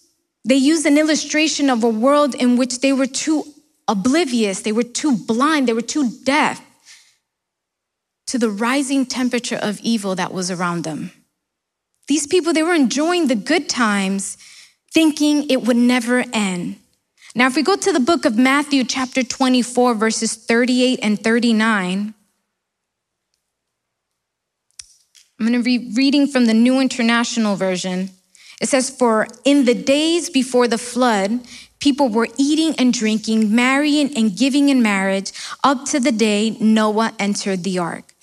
they 0.45 0.55
used 0.55 0.85
an 0.85 0.97
illustration 0.97 1.69
of 1.69 1.83
a 1.83 1.89
world 1.89 2.35
in 2.35 2.57
which 2.57 2.79
they 2.79 2.93
were 2.93 3.07
too 3.07 3.43
oblivious, 3.87 4.61
they 4.61 4.71
were 4.71 4.83
too 4.83 5.17
blind, 5.17 5.67
they 5.67 5.73
were 5.73 5.81
too 5.81 6.11
deaf 6.23 6.61
to 8.27 8.37
the 8.37 8.49
rising 8.49 9.05
temperature 9.05 9.59
of 9.61 9.79
evil 9.81 10.15
that 10.15 10.33
was 10.33 10.49
around 10.49 10.83
them. 10.83 11.11
These 12.07 12.27
people, 12.27 12.51
they 12.51 12.63
were 12.63 12.73
enjoying 12.73 13.27
the 13.27 13.35
good 13.35 13.69
times, 13.69 14.37
thinking 14.93 15.49
it 15.49 15.63
would 15.63 15.77
never 15.77 16.25
end. 16.33 16.77
Now, 17.35 17.47
if 17.47 17.55
we 17.55 17.63
go 17.63 17.75
to 17.75 17.91
the 17.91 17.99
book 17.99 18.25
of 18.25 18.37
Matthew, 18.37 18.83
chapter 18.83 19.23
24, 19.23 19.95
verses 19.95 20.35
38 20.35 20.99
and 21.01 21.19
39, 21.19 22.13
I'm 25.39 25.47
going 25.47 25.57
to 25.57 25.63
be 25.63 25.91
reading 25.95 26.27
from 26.27 26.45
the 26.45 26.53
New 26.53 26.79
International 26.79 27.55
Version. 27.55 28.11
It 28.63 28.69
says, 28.69 28.89
For 28.89 29.27
in 29.43 29.65
the 29.65 29.73
days 29.73 30.29
before 30.29 30.69
the 30.69 30.77
flood, 30.77 31.41
people 31.79 32.07
were 32.07 32.29
eating 32.37 32.73
and 32.79 32.93
drinking, 32.93 33.53
marrying 33.53 34.15
and 34.15 34.35
giving 34.35 34.69
in 34.69 34.81
marriage 34.81 35.33
up 35.65 35.83
to 35.87 35.99
the 35.99 36.13
day 36.13 36.51
Noah 36.61 37.11
entered 37.19 37.65
the 37.65 37.79
ark. 37.79 38.13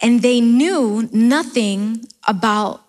And 0.00 0.22
they 0.22 0.40
knew 0.40 1.06
nothing 1.12 2.06
about 2.26 2.82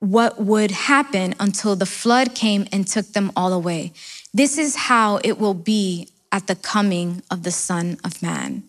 what 0.00 0.42
would 0.42 0.72
happen 0.72 1.36
until 1.38 1.76
the 1.76 1.86
flood 1.86 2.34
came 2.34 2.66
and 2.72 2.84
took 2.84 3.06
them 3.12 3.30
all 3.36 3.52
away. 3.52 3.92
This 4.34 4.58
is 4.58 4.74
how 4.74 5.20
it 5.22 5.38
will 5.38 5.54
be 5.54 6.08
at 6.32 6.48
the 6.48 6.56
coming 6.56 7.22
of 7.30 7.44
the 7.44 7.52
Son 7.52 7.96
of 8.02 8.20
Man. 8.20 8.64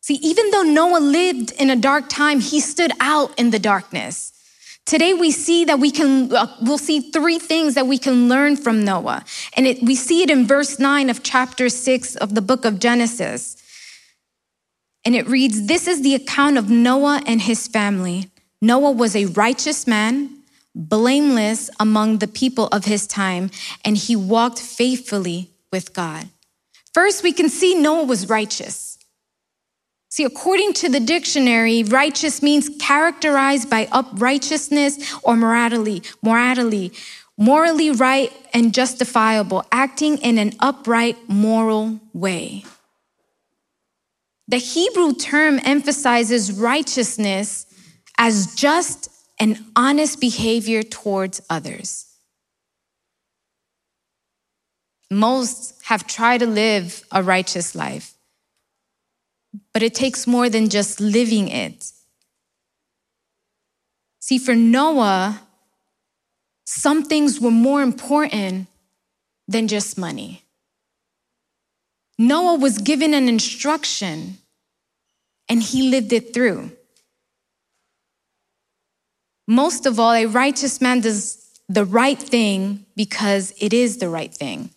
See, 0.00 0.14
even 0.22 0.52
though 0.52 0.62
Noah 0.62 1.00
lived 1.00 1.50
in 1.58 1.70
a 1.70 1.76
dark 1.76 2.08
time, 2.08 2.38
he 2.38 2.60
stood 2.60 2.92
out 3.00 3.36
in 3.36 3.50
the 3.50 3.58
darkness. 3.58 4.32
Today 4.88 5.12
we 5.12 5.30
see 5.32 5.66
that 5.66 5.78
we 5.80 5.90
can, 5.90 6.34
uh, 6.34 6.46
we'll 6.62 6.78
see 6.78 7.00
three 7.00 7.38
things 7.38 7.74
that 7.74 7.86
we 7.86 7.98
can 7.98 8.30
learn 8.30 8.56
from 8.56 8.86
Noah. 8.86 9.22
And 9.54 9.66
it, 9.66 9.82
we 9.82 9.94
see 9.94 10.22
it 10.22 10.30
in 10.30 10.46
verse 10.46 10.78
nine 10.78 11.10
of 11.10 11.22
chapter 11.22 11.68
six 11.68 12.16
of 12.16 12.34
the 12.34 12.40
book 12.40 12.64
of 12.64 12.78
Genesis. 12.78 13.62
And 15.04 15.14
it 15.14 15.28
reads, 15.28 15.66
This 15.66 15.88
is 15.88 16.00
the 16.00 16.14
account 16.14 16.56
of 16.56 16.70
Noah 16.70 17.20
and 17.26 17.42
his 17.42 17.68
family. 17.68 18.30
Noah 18.62 18.92
was 18.92 19.14
a 19.14 19.26
righteous 19.26 19.86
man, 19.86 20.38
blameless 20.74 21.68
among 21.78 22.16
the 22.16 22.26
people 22.26 22.68
of 22.68 22.86
his 22.86 23.06
time, 23.06 23.50
and 23.84 23.94
he 23.94 24.16
walked 24.16 24.58
faithfully 24.58 25.50
with 25.70 25.92
God. 25.92 26.30
First, 26.94 27.22
we 27.22 27.34
can 27.34 27.50
see 27.50 27.74
Noah 27.74 28.04
was 28.04 28.30
righteous. 28.30 28.97
See, 30.10 30.24
according 30.24 30.72
to 30.74 30.88
the 30.88 31.00
dictionary, 31.00 31.82
righteous 31.82 32.42
means 32.42 32.70
characterized 32.80 33.68
by 33.68 33.88
uprightness 33.92 34.98
or 35.22 35.36
morality, 35.36 36.02
morality, 36.22 36.92
morally 37.36 37.90
right 37.90 38.32
and 38.54 38.72
justifiable, 38.72 39.64
acting 39.70 40.18
in 40.18 40.38
an 40.38 40.54
upright 40.60 41.16
moral 41.28 42.00
way. 42.14 42.64
The 44.48 44.56
Hebrew 44.56 45.12
term 45.12 45.60
emphasizes 45.62 46.52
righteousness 46.52 47.66
as 48.16 48.54
just 48.54 49.10
and 49.38 49.62
honest 49.76 50.20
behavior 50.20 50.82
towards 50.82 51.42
others. 51.50 52.06
Most 55.10 55.74
have 55.84 56.06
tried 56.06 56.38
to 56.38 56.46
live 56.46 57.04
a 57.12 57.22
righteous 57.22 57.74
life 57.74 58.17
but 59.72 59.82
it 59.82 59.94
takes 59.94 60.26
more 60.26 60.48
than 60.48 60.68
just 60.68 61.00
living 61.00 61.48
it. 61.48 61.92
See, 64.20 64.38
for 64.38 64.54
Noah, 64.54 65.40
some 66.64 67.02
things 67.04 67.40
were 67.40 67.50
more 67.50 67.82
important 67.82 68.68
than 69.46 69.68
just 69.68 69.96
money. 69.96 70.44
Noah 72.18 72.58
was 72.58 72.78
given 72.78 73.14
an 73.14 73.28
instruction 73.28 74.38
and 75.48 75.62
he 75.62 75.90
lived 75.90 76.12
it 76.12 76.34
through. 76.34 76.70
Most 79.46 79.86
of 79.86 79.98
all, 79.98 80.12
a 80.12 80.26
righteous 80.26 80.80
man 80.80 81.00
does 81.00 81.48
the 81.68 81.84
right 81.84 82.18
thing 82.18 82.84
because 82.96 83.54
it 83.58 83.72
is 83.72 83.98
the 83.98 84.08
right 84.08 84.34
thing, 84.34 84.70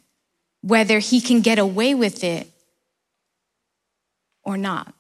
whether 0.61 0.99
he 0.99 1.19
can 1.19 1.41
get 1.41 1.59
away 1.59 1.93
with 1.93 2.23
it 2.23 2.50
or 4.43 4.57
not. 4.57 4.93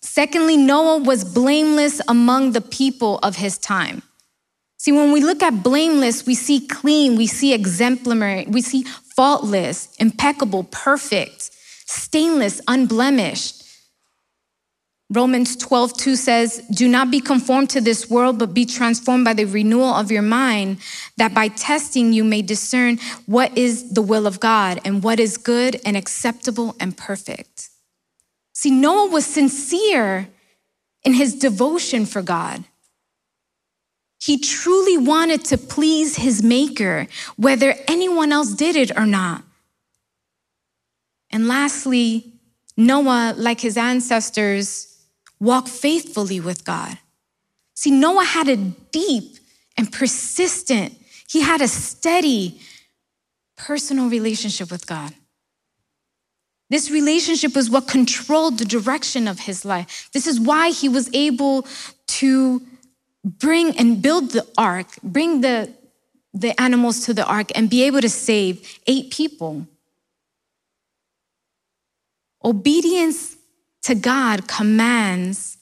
Secondly, 0.00 0.56
Noah 0.56 0.98
was 0.98 1.24
blameless 1.24 2.00
among 2.06 2.52
the 2.52 2.60
people 2.60 3.18
of 3.22 3.36
his 3.36 3.58
time. 3.58 4.02
See, 4.76 4.92
when 4.92 5.12
we 5.12 5.20
look 5.22 5.42
at 5.42 5.62
blameless, 5.62 6.26
we 6.26 6.34
see 6.34 6.60
clean, 6.66 7.16
we 7.16 7.26
see 7.26 7.54
exemplary, 7.54 8.44
we 8.46 8.60
see 8.60 8.82
faultless, 8.82 9.94
impeccable, 9.96 10.64
perfect, 10.64 11.50
stainless, 11.86 12.60
unblemished. 12.68 13.63
Romans 15.10 15.54
12, 15.56 15.96
2 15.96 16.16
says, 16.16 16.62
Do 16.72 16.88
not 16.88 17.10
be 17.10 17.20
conformed 17.20 17.70
to 17.70 17.80
this 17.80 18.08
world, 18.08 18.38
but 18.38 18.54
be 18.54 18.64
transformed 18.64 19.24
by 19.24 19.34
the 19.34 19.44
renewal 19.44 19.92
of 19.94 20.10
your 20.10 20.22
mind, 20.22 20.78
that 21.18 21.34
by 21.34 21.48
testing 21.48 22.12
you 22.12 22.24
may 22.24 22.42
discern 22.42 22.98
what 23.26 23.56
is 23.56 23.92
the 23.92 24.02
will 24.02 24.26
of 24.26 24.40
God 24.40 24.80
and 24.84 25.02
what 25.02 25.20
is 25.20 25.36
good 25.36 25.80
and 25.84 25.96
acceptable 25.96 26.74
and 26.80 26.96
perfect. 26.96 27.68
See, 28.54 28.70
Noah 28.70 29.10
was 29.10 29.26
sincere 29.26 30.28
in 31.04 31.12
his 31.12 31.34
devotion 31.34 32.06
for 32.06 32.22
God. 32.22 32.64
He 34.20 34.38
truly 34.38 34.96
wanted 34.96 35.44
to 35.46 35.58
please 35.58 36.16
his 36.16 36.42
maker, 36.42 37.08
whether 37.36 37.74
anyone 37.86 38.32
else 38.32 38.54
did 38.54 38.74
it 38.74 38.96
or 38.96 39.04
not. 39.04 39.44
And 41.30 41.46
lastly, 41.46 42.32
Noah, 42.74 43.34
like 43.36 43.60
his 43.60 43.76
ancestors, 43.76 44.93
walked 45.40 45.68
faithfully 45.68 46.40
with 46.40 46.64
God. 46.64 46.98
See, 47.74 47.90
Noah 47.90 48.24
had 48.24 48.48
a 48.48 48.56
deep 48.56 49.36
and 49.76 49.90
persistent, 49.92 50.94
he 51.28 51.40
had 51.40 51.60
a 51.60 51.68
steady 51.68 52.60
personal 53.56 54.08
relationship 54.08 54.70
with 54.70 54.86
God. 54.86 55.12
This 56.70 56.90
relationship 56.90 57.54
was 57.54 57.68
what 57.68 57.86
controlled 57.86 58.58
the 58.58 58.64
direction 58.64 59.28
of 59.28 59.40
his 59.40 59.64
life. 59.64 60.08
This 60.12 60.26
is 60.26 60.40
why 60.40 60.70
he 60.70 60.88
was 60.88 61.10
able 61.12 61.66
to 62.06 62.62
bring 63.24 63.76
and 63.78 64.00
build 64.00 64.30
the 64.30 64.46
ark, 64.56 64.86
bring 65.02 65.40
the, 65.40 65.72
the 66.32 66.58
animals 66.60 67.04
to 67.06 67.14
the 67.14 67.24
ark, 67.26 67.50
and 67.54 67.68
be 67.68 67.82
able 67.84 68.00
to 68.00 68.08
save 68.08 68.78
eight 68.86 69.10
people. 69.10 69.66
Obedience 72.44 73.36
to 73.84 73.94
God 73.94 74.48
commands 74.48 75.58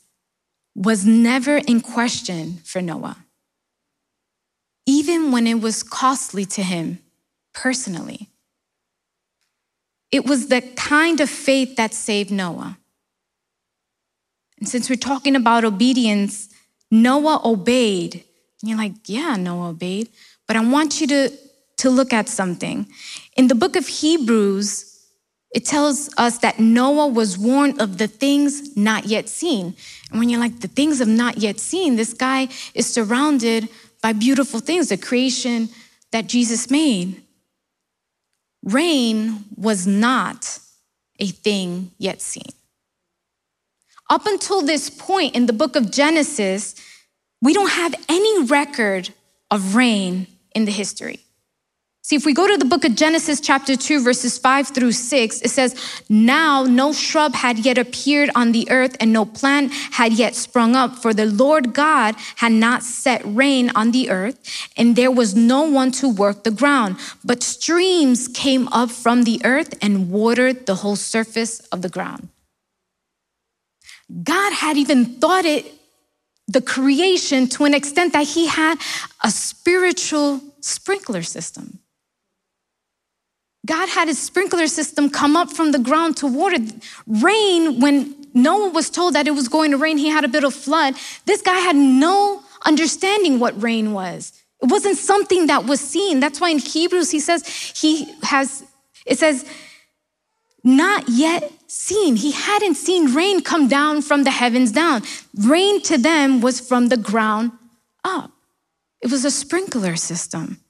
was 0.74 1.04
never 1.04 1.58
in 1.58 1.80
question 1.80 2.58
for 2.64 2.80
Noah, 2.80 3.18
even 4.86 5.30
when 5.32 5.46
it 5.46 5.60
was 5.60 5.82
costly 5.82 6.44
to 6.46 6.62
him 6.62 7.00
personally. 7.52 8.28
It 10.10 10.24
was 10.26 10.48
the 10.48 10.60
kind 10.76 11.20
of 11.20 11.30
faith 11.30 11.76
that 11.76 11.94
saved 11.94 12.30
Noah. 12.30 12.78
And 14.58 14.68
since 14.68 14.88
we're 14.88 14.96
talking 14.96 15.34
about 15.34 15.64
obedience, 15.64 16.48
Noah 16.90 17.40
obeyed. 17.44 18.14
And 18.60 18.68
you're 18.68 18.78
like, 18.78 18.92
yeah, 19.06 19.36
Noah 19.36 19.70
obeyed. 19.70 20.08
But 20.46 20.56
I 20.56 20.60
want 20.60 21.00
you 21.00 21.06
to, 21.08 21.30
to 21.78 21.90
look 21.90 22.12
at 22.12 22.28
something. 22.28 22.86
In 23.36 23.48
the 23.48 23.54
book 23.54 23.74
of 23.74 23.88
Hebrews, 23.88 24.91
it 25.52 25.66
tells 25.66 26.08
us 26.16 26.38
that 26.38 26.58
Noah 26.58 27.08
was 27.08 27.36
warned 27.36 27.80
of 27.80 27.98
the 27.98 28.08
things 28.08 28.74
not 28.76 29.04
yet 29.04 29.28
seen. 29.28 29.74
And 30.10 30.18
when 30.18 30.30
you're 30.30 30.40
like, 30.40 30.60
the 30.60 30.68
things 30.68 31.00
of 31.00 31.08
not 31.08 31.38
yet 31.38 31.60
seen, 31.60 31.96
this 31.96 32.14
guy 32.14 32.48
is 32.74 32.86
surrounded 32.86 33.68
by 34.02 34.14
beautiful 34.14 34.60
things, 34.60 34.88
the 34.88 34.96
creation 34.96 35.68
that 36.10 36.26
Jesus 36.26 36.70
made. 36.70 37.22
Rain 38.62 39.44
was 39.56 39.86
not 39.86 40.58
a 41.18 41.26
thing 41.26 41.90
yet 41.98 42.22
seen. 42.22 42.50
Up 44.08 44.26
until 44.26 44.62
this 44.62 44.88
point 44.90 45.34
in 45.34 45.46
the 45.46 45.52
book 45.52 45.76
of 45.76 45.90
Genesis, 45.90 46.74
we 47.40 47.52
don't 47.52 47.70
have 47.70 47.94
any 48.08 48.44
record 48.44 49.10
of 49.50 49.74
rain 49.74 50.26
in 50.54 50.64
the 50.64 50.72
history. 50.72 51.20
See, 52.04 52.16
if 52.16 52.26
we 52.26 52.34
go 52.34 52.48
to 52.48 52.56
the 52.56 52.64
book 52.64 52.84
of 52.84 52.96
Genesis, 52.96 53.40
chapter 53.40 53.76
2, 53.76 54.02
verses 54.02 54.36
5 54.36 54.68
through 54.68 54.90
6, 54.90 55.40
it 55.40 55.50
says, 55.50 56.02
Now 56.08 56.64
no 56.64 56.92
shrub 56.92 57.32
had 57.32 57.60
yet 57.60 57.78
appeared 57.78 58.28
on 58.34 58.50
the 58.50 58.68
earth, 58.72 58.96
and 58.98 59.12
no 59.12 59.24
plant 59.24 59.72
had 59.72 60.12
yet 60.12 60.34
sprung 60.34 60.74
up, 60.74 60.96
for 60.96 61.14
the 61.14 61.26
Lord 61.26 61.72
God 61.72 62.16
had 62.36 62.50
not 62.50 62.82
set 62.82 63.22
rain 63.24 63.70
on 63.76 63.92
the 63.92 64.10
earth, 64.10 64.36
and 64.76 64.96
there 64.96 65.12
was 65.12 65.36
no 65.36 65.62
one 65.62 65.92
to 65.92 66.08
work 66.08 66.42
the 66.42 66.50
ground. 66.50 66.96
But 67.24 67.44
streams 67.44 68.26
came 68.26 68.66
up 68.68 68.90
from 68.90 69.22
the 69.22 69.40
earth 69.44 69.78
and 69.80 70.10
watered 70.10 70.66
the 70.66 70.74
whole 70.74 70.96
surface 70.96 71.60
of 71.70 71.82
the 71.82 71.88
ground. 71.88 72.30
God 74.24 74.52
had 74.52 74.76
even 74.76 75.04
thought 75.20 75.44
it, 75.44 75.72
the 76.48 76.62
creation, 76.62 77.46
to 77.50 77.64
an 77.64 77.74
extent 77.74 78.12
that 78.12 78.26
He 78.26 78.48
had 78.48 78.80
a 79.22 79.30
spiritual 79.30 80.40
sprinkler 80.60 81.22
system. 81.22 81.78
God 83.64 83.88
had 83.88 84.08
his 84.08 84.18
sprinkler 84.18 84.66
system 84.66 85.08
come 85.08 85.36
up 85.36 85.50
from 85.50 85.72
the 85.72 85.78
ground 85.78 86.16
to 86.18 86.26
water. 86.26 86.58
Rain, 87.06 87.80
when 87.80 88.16
Noah 88.34 88.70
was 88.70 88.90
told 88.90 89.14
that 89.14 89.28
it 89.28 89.32
was 89.32 89.48
going 89.48 89.70
to 89.70 89.76
rain, 89.76 89.98
he 89.98 90.08
had 90.08 90.24
a 90.24 90.28
bit 90.28 90.42
of 90.44 90.54
flood. 90.54 90.94
This 91.26 91.42
guy 91.42 91.58
had 91.58 91.76
no 91.76 92.42
understanding 92.64 93.38
what 93.38 93.60
rain 93.62 93.92
was. 93.92 94.32
It 94.62 94.70
wasn't 94.70 94.96
something 94.96 95.46
that 95.46 95.64
was 95.64 95.80
seen. 95.80 96.20
That's 96.20 96.40
why 96.40 96.50
in 96.50 96.58
Hebrews 96.58 97.10
he 97.10 97.20
says 97.20 97.46
he 97.76 98.12
has, 98.22 98.64
it 99.06 99.18
says, 99.18 99.44
not 100.64 101.08
yet 101.08 101.52
seen. 101.66 102.16
He 102.16 102.32
hadn't 102.32 102.74
seen 102.74 103.14
rain 103.14 103.42
come 103.42 103.68
down 103.68 104.02
from 104.02 104.24
the 104.24 104.30
heavens 104.30 104.70
down. 104.72 105.02
Rain 105.36 105.82
to 105.82 105.98
them 105.98 106.40
was 106.40 106.60
from 106.60 106.88
the 106.88 106.96
ground 106.96 107.52
up. 108.04 108.30
It 109.00 109.10
was 109.10 109.24
a 109.24 109.30
sprinkler 109.30 109.96
system. 109.96 110.61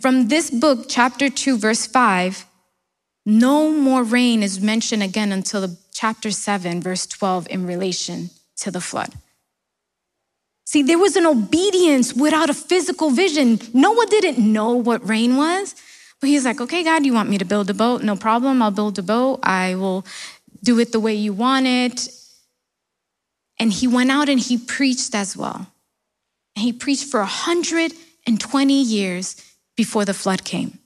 From 0.00 0.28
this 0.28 0.50
book, 0.50 0.86
chapter 0.88 1.28
2, 1.28 1.58
verse 1.58 1.86
5, 1.86 2.46
no 3.26 3.70
more 3.70 4.02
rain 4.02 4.42
is 4.42 4.58
mentioned 4.58 5.02
again 5.02 5.30
until 5.30 5.76
chapter 5.92 6.30
7, 6.30 6.80
verse 6.80 7.06
12, 7.06 7.48
in 7.50 7.66
relation 7.66 8.30
to 8.56 8.70
the 8.70 8.80
flood. 8.80 9.12
See, 10.64 10.82
there 10.82 10.98
was 10.98 11.16
an 11.16 11.26
obedience 11.26 12.14
without 12.14 12.48
a 12.48 12.54
physical 12.54 13.10
vision. 13.10 13.60
Noah 13.74 14.06
didn't 14.06 14.38
know 14.38 14.72
what 14.72 15.06
rain 15.06 15.36
was, 15.36 15.74
but 16.18 16.30
he's 16.30 16.46
like, 16.46 16.62
okay, 16.62 16.82
God, 16.82 17.04
you 17.04 17.12
want 17.12 17.28
me 17.28 17.36
to 17.36 17.44
build 17.44 17.68
a 17.68 17.74
boat? 17.74 18.02
No 18.02 18.16
problem. 18.16 18.62
I'll 18.62 18.70
build 18.70 18.98
a 18.98 19.02
boat. 19.02 19.40
I 19.42 19.74
will 19.74 20.06
do 20.62 20.78
it 20.78 20.92
the 20.92 21.00
way 21.00 21.14
you 21.14 21.34
want 21.34 21.66
it. 21.66 22.08
And 23.58 23.70
he 23.70 23.86
went 23.86 24.10
out 24.10 24.30
and 24.30 24.40
he 24.40 24.56
preached 24.56 25.14
as 25.14 25.36
well. 25.36 25.66
And 26.56 26.62
he 26.62 26.72
preached 26.72 27.04
for 27.10 27.20
120 27.20 28.82
years 28.82 29.49
before 29.76 30.04
the 30.04 30.14
flood 30.14 30.44
came. 30.44 30.78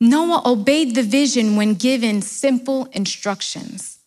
Noah 0.00 0.42
obeyed 0.44 0.94
the 0.94 1.02
vision 1.02 1.56
when 1.56 1.74
given 1.74 2.20
simple 2.20 2.86
instructions. 2.92 3.98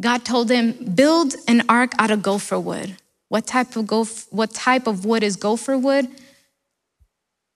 God 0.00 0.24
told 0.24 0.50
him, 0.50 0.72
build 0.94 1.34
an 1.46 1.62
ark 1.68 1.92
out 1.98 2.10
of 2.10 2.22
gopher 2.22 2.60
wood. 2.60 2.96
What 3.28 3.46
type 3.46 3.76
of, 3.76 4.26
what 4.30 4.52
type 4.52 4.86
of 4.86 5.04
wood 5.04 5.22
is 5.22 5.36
gopher 5.36 5.76
wood? 5.76 6.08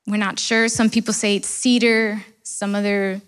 We're 0.06 0.16
not 0.16 0.38
sure. 0.38 0.68
Some 0.68 0.90
people 0.90 1.14
say 1.14 1.36
it's 1.36 1.48
cedar, 1.48 2.24
some 2.42 2.74
other 2.74 3.20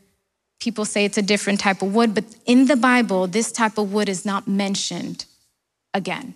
people 0.60 0.84
say 0.84 1.04
it's 1.04 1.18
a 1.18 1.22
different 1.22 1.60
type 1.60 1.82
of 1.82 1.94
wood, 1.94 2.14
but 2.14 2.24
in 2.46 2.66
the 2.66 2.76
Bible, 2.76 3.26
this 3.26 3.52
type 3.52 3.78
of 3.78 3.92
wood 3.92 4.08
is 4.08 4.24
not 4.24 4.48
mentioned 4.48 5.26
again. 5.92 6.34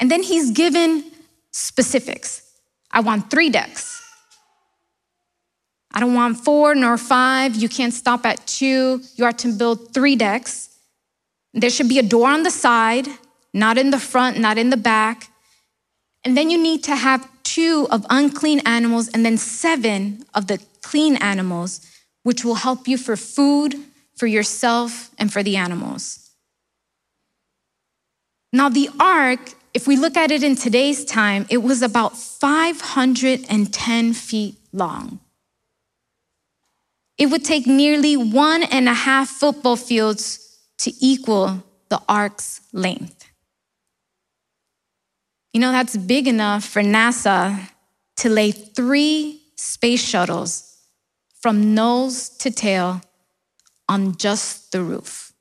And 0.00 0.10
then 0.10 0.22
he's 0.22 0.50
given 0.50 1.04
specifics. 1.52 2.42
I 2.90 3.00
want 3.00 3.30
three 3.30 3.50
decks. 3.50 4.02
I 5.92 6.00
don't 6.00 6.14
want 6.14 6.38
four 6.38 6.74
nor 6.74 6.96
five. 6.96 7.54
You 7.54 7.68
can't 7.68 7.92
stop 7.92 8.24
at 8.24 8.46
two. 8.46 9.02
You 9.16 9.24
are 9.24 9.32
to 9.32 9.52
build 9.52 9.92
three 9.92 10.16
decks. 10.16 10.70
There 11.52 11.70
should 11.70 11.88
be 11.88 11.98
a 11.98 12.02
door 12.02 12.28
on 12.28 12.44
the 12.44 12.50
side, 12.50 13.08
not 13.52 13.76
in 13.76 13.90
the 13.90 13.98
front, 13.98 14.38
not 14.38 14.56
in 14.56 14.70
the 14.70 14.76
back. 14.76 15.30
And 16.24 16.36
then 16.36 16.48
you 16.48 16.62
need 16.62 16.82
to 16.84 16.96
have 16.96 17.28
two 17.42 17.88
of 17.90 18.06
unclean 18.08 18.60
animals 18.60 19.08
and 19.08 19.24
then 19.24 19.36
seven 19.36 20.24
of 20.34 20.46
the 20.46 20.60
clean 20.82 21.16
animals, 21.16 21.86
which 22.22 22.44
will 22.44 22.54
help 22.54 22.86
you 22.86 22.96
for 22.96 23.16
food, 23.16 23.74
for 24.16 24.26
yourself, 24.26 25.10
and 25.18 25.32
for 25.32 25.42
the 25.42 25.56
animals. 25.56 26.30
Now, 28.52 28.68
the 28.68 28.90
ark 28.98 29.54
if 29.72 29.86
we 29.86 29.96
look 29.96 30.16
at 30.16 30.30
it 30.30 30.42
in 30.42 30.56
today's 30.56 31.04
time, 31.04 31.46
it 31.48 31.58
was 31.58 31.82
about 31.82 32.16
510 32.16 34.12
feet 34.14 34.56
long. 34.72 35.20
It 37.16 37.26
would 37.26 37.44
take 37.44 37.66
nearly 37.66 38.16
one 38.16 38.62
and 38.62 38.88
a 38.88 38.94
half 38.94 39.28
football 39.28 39.76
fields 39.76 40.58
to 40.78 40.92
equal 41.00 41.62
the 41.88 42.00
ark's 42.08 42.62
length. 42.72 43.26
You 45.52 45.60
know, 45.60 45.72
that's 45.72 45.96
big 45.96 46.26
enough 46.26 46.64
for 46.64 46.82
NASA 46.82 47.68
to 48.16 48.28
lay 48.28 48.52
three 48.52 49.42
space 49.56 50.02
shuttles 50.02 50.78
from 51.40 51.74
nose 51.74 52.28
to 52.38 52.50
tail 52.50 53.02
on 53.88 54.16
just 54.16 54.72
the 54.72 54.82
roof. 54.82 55.32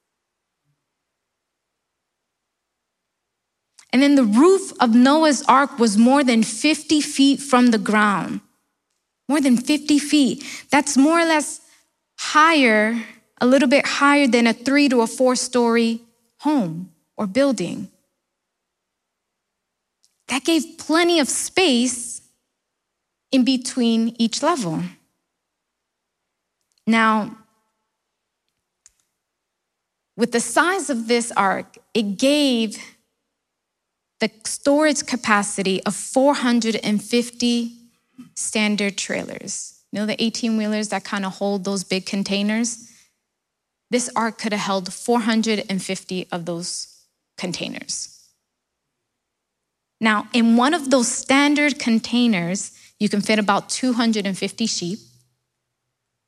And 3.92 4.02
then 4.02 4.16
the 4.16 4.24
roof 4.24 4.72
of 4.80 4.94
Noah's 4.94 5.44
ark 5.48 5.80
was 5.80 5.98
more 5.98 6.24
than 6.24 6.44
50 6.44 7.02
feet 7.02 7.40
from 7.40 7.68
the 7.68 7.78
ground. 7.78 8.42
More 9.28 9.42
than 9.42 9.58
50 9.58 10.00
feet. 10.00 10.44
That's 10.72 10.96
more 10.98 11.20
or 11.20 11.26
less 11.26 11.62
higher, 12.18 13.04
a 13.42 13.46
little 13.46 13.68
bit 13.68 13.86
higher 13.86 14.28
than 14.28 14.46
a 14.48 14.54
three 14.54 14.90
to 14.90 15.02
a 15.02 15.08
four 15.08 15.36
story 15.36 16.02
home 16.40 16.92
or 17.18 17.28
building. 17.28 17.90
That 20.28 20.44
gave 20.44 20.78
plenty 20.78 21.20
of 21.20 21.28
space 21.28 22.22
in 23.32 23.44
between 23.44 24.16
each 24.20 24.44
level. 24.44 24.82
Now, 26.86 27.38
with 30.16 30.32
the 30.32 30.40
size 30.40 30.90
of 30.90 31.08
this 31.08 31.32
ark, 31.32 31.78
it 31.94 32.18
gave 32.18 32.78
the 34.20 34.30
storage 34.46 35.06
capacity 35.06 35.82
of 35.84 35.96
450 35.96 37.72
standard 38.36 38.98
trailers. 38.98 39.82
You 39.92 40.00
know, 40.00 40.06
the 40.06 40.22
18 40.22 40.58
wheelers 40.58 40.90
that 40.90 41.04
kind 41.04 41.26
of 41.26 41.34
hold 41.34 41.64
those 41.64 41.84
big 41.84 42.06
containers? 42.06 42.92
This 43.90 44.10
ark 44.16 44.38
could 44.38 44.52
have 44.52 44.62
held 44.62 44.94
450 44.94 46.28
of 46.32 46.46
those 46.46 47.04
containers. 47.38 48.16
Now, 50.02 50.28
in 50.34 50.56
one 50.56 50.74
of 50.74 50.92
those 50.92 51.08
standard 51.08 51.80
containers, 51.80 52.72
you 53.00 53.10
can 53.10 53.22
fit 53.22 53.40
about 53.40 53.70
250 53.70 54.66
sheep. 54.68 55.00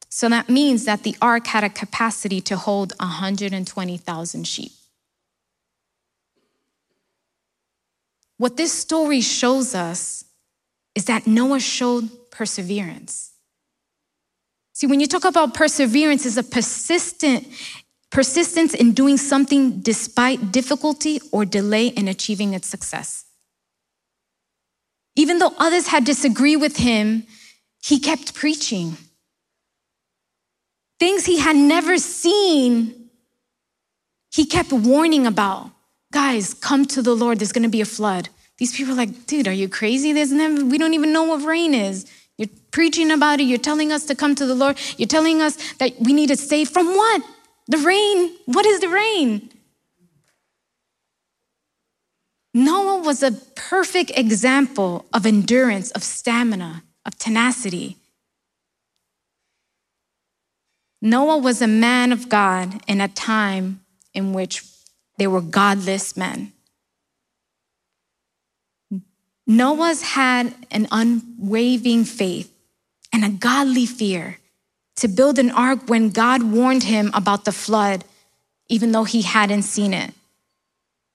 So 0.10 0.28
that 0.30 0.50
means 0.50 0.86
that 0.86 1.04
the 1.04 1.16
ark 1.22 1.48
had 1.48 1.64
a 1.64 1.70
capacity 1.70 2.42
to 2.42 2.58
hold 2.58 2.94
120,000 3.00 4.48
sheep. 4.48 4.72
What 8.42 8.58
this 8.58 8.74
story 8.74 9.22
shows 9.22 9.76
us 9.76 10.26
is 10.96 11.06
that 11.06 11.28
Noah 11.28 11.60
showed 11.60 12.10
perseverance. 12.32 13.34
See, 14.74 14.88
when 14.88 15.00
you 15.00 15.06
talk 15.06 15.26
about 15.26 15.54
perseverance, 15.54 16.26
is 16.26 16.40
a 16.40 16.44
persistent 16.44 17.46
persistence 18.10 18.74
in 18.74 18.94
doing 18.94 19.18
something 19.18 19.82
despite 19.82 20.52
difficulty 20.52 21.22
or 21.32 21.46
delay 21.46 21.90
in 21.90 22.08
achieving 22.08 22.56
its 22.56 22.68
success. 22.68 23.26
Even 25.16 25.38
though 25.38 25.54
others 25.60 25.86
had 25.86 26.04
disagreed 26.04 26.60
with 26.60 26.78
him, 26.78 27.28
he 27.84 28.00
kept 28.00 28.34
preaching. 28.34 28.98
Things 31.00 31.26
he 31.28 31.38
had 31.38 31.56
never 31.56 32.00
seen, 32.00 33.12
he 34.34 34.46
kept 34.48 34.74
warning 34.74 35.28
about. 35.28 35.70
Guys, 36.12 36.54
come 36.54 36.86
to 36.86 37.02
the 37.02 37.16
Lord, 37.16 37.40
there's 37.40 37.52
gonna 37.52 37.70
be 37.70 37.82
a 37.82 37.86
flood. 37.86 38.30
These 38.58 38.76
people 38.76 38.94
are 38.94 38.98
like, 38.98 39.26
dude, 39.26 39.48
are 39.48 39.54
you 39.54 39.68
crazy? 39.68 40.14
There's 40.14 40.32
never, 40.32 40.64
we 40.66 40.78
don't 40.78 40.94
even 40.94 41.14
know 41.14 41.24
what 41.24 41.44
rain 41.44 41.74
is. 41.74 42.06
You're 42.38 42.50
preaching 42.72 43.12
about 43.12 43.40
it, 43.40 43.44
you're 43.44 43.58
telling 43.58 43.92
us 43.92 44.06
to 44.06 44.16
come 44.16 44.36
to 44.36 44.46
the 44.46 44.56
Lord, 44.56 44.78
you're 44.98 45.08
telling 45.08 45.42
us 45.42 45.74
that 45.76 45.94
we 46.00 46.14
need 46.14 46.28
to 46.28 46.38
save 46.38 46.70
from 46.70 46.88
what? 46.88 47.24
The 47.68 47.78
rain. 47.78 48.36
What 48.46 48.66
is 48.66 48.82
the 48.82 48.90
rain? 48.90 49.50
Noah 52.54 53.02
was 53.02 53.24
a 53.24 53.32
perfect 53.32 54.12
example 54.16 55.06
of 55.14 55.26
endurance, 55.26 55.92
of 55.92 56.04
stamina, 56.04 56.84
of 57.06 57.18
tenacity. 57.18 57.98
Noah 61.02 61.38
was 61.38 61.62
a 61.62 61.68
man 61.68 62.12
of 62.12 62.28
God 62.28 62.82
in 62.88 63.00
a 63.02 63.08
time 63.08 63.82
in 64.14 64.34
which 64.34 64.64
they 65.22 65.28
were 65.28 65.40
godless 65.40 66.18
men. 66.18 66.52
Noah's 69.46 70.02
had 70.02 70.56
an 70.72 70.88
unwavering 70.92 72.06
faith 72.06 72.52
and 73.14 73.24
a 73.24 73.30
godly 73.30 73.86
fear 73.86 74.40
to 74.96 75.08
build 75.08 75.38
an 75.38 75.52
ark 75.52 75.82
when 75.86 76.10
God 76.10 76.42
warned 76.42 76.86
him 76.86 77.12
about 77.14 77.46
the 77.46 77.52
flood, 77.52 78.04
even 78.68 78.94
though 78.94 79.04
he 79.04 79.22
hadn't 79.22 79.62
seen 79.62 79.94
it. 79.94 80.12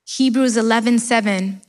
Hebrews 0.07 0.57
11 0.57 1.01
7. 1.01 1.61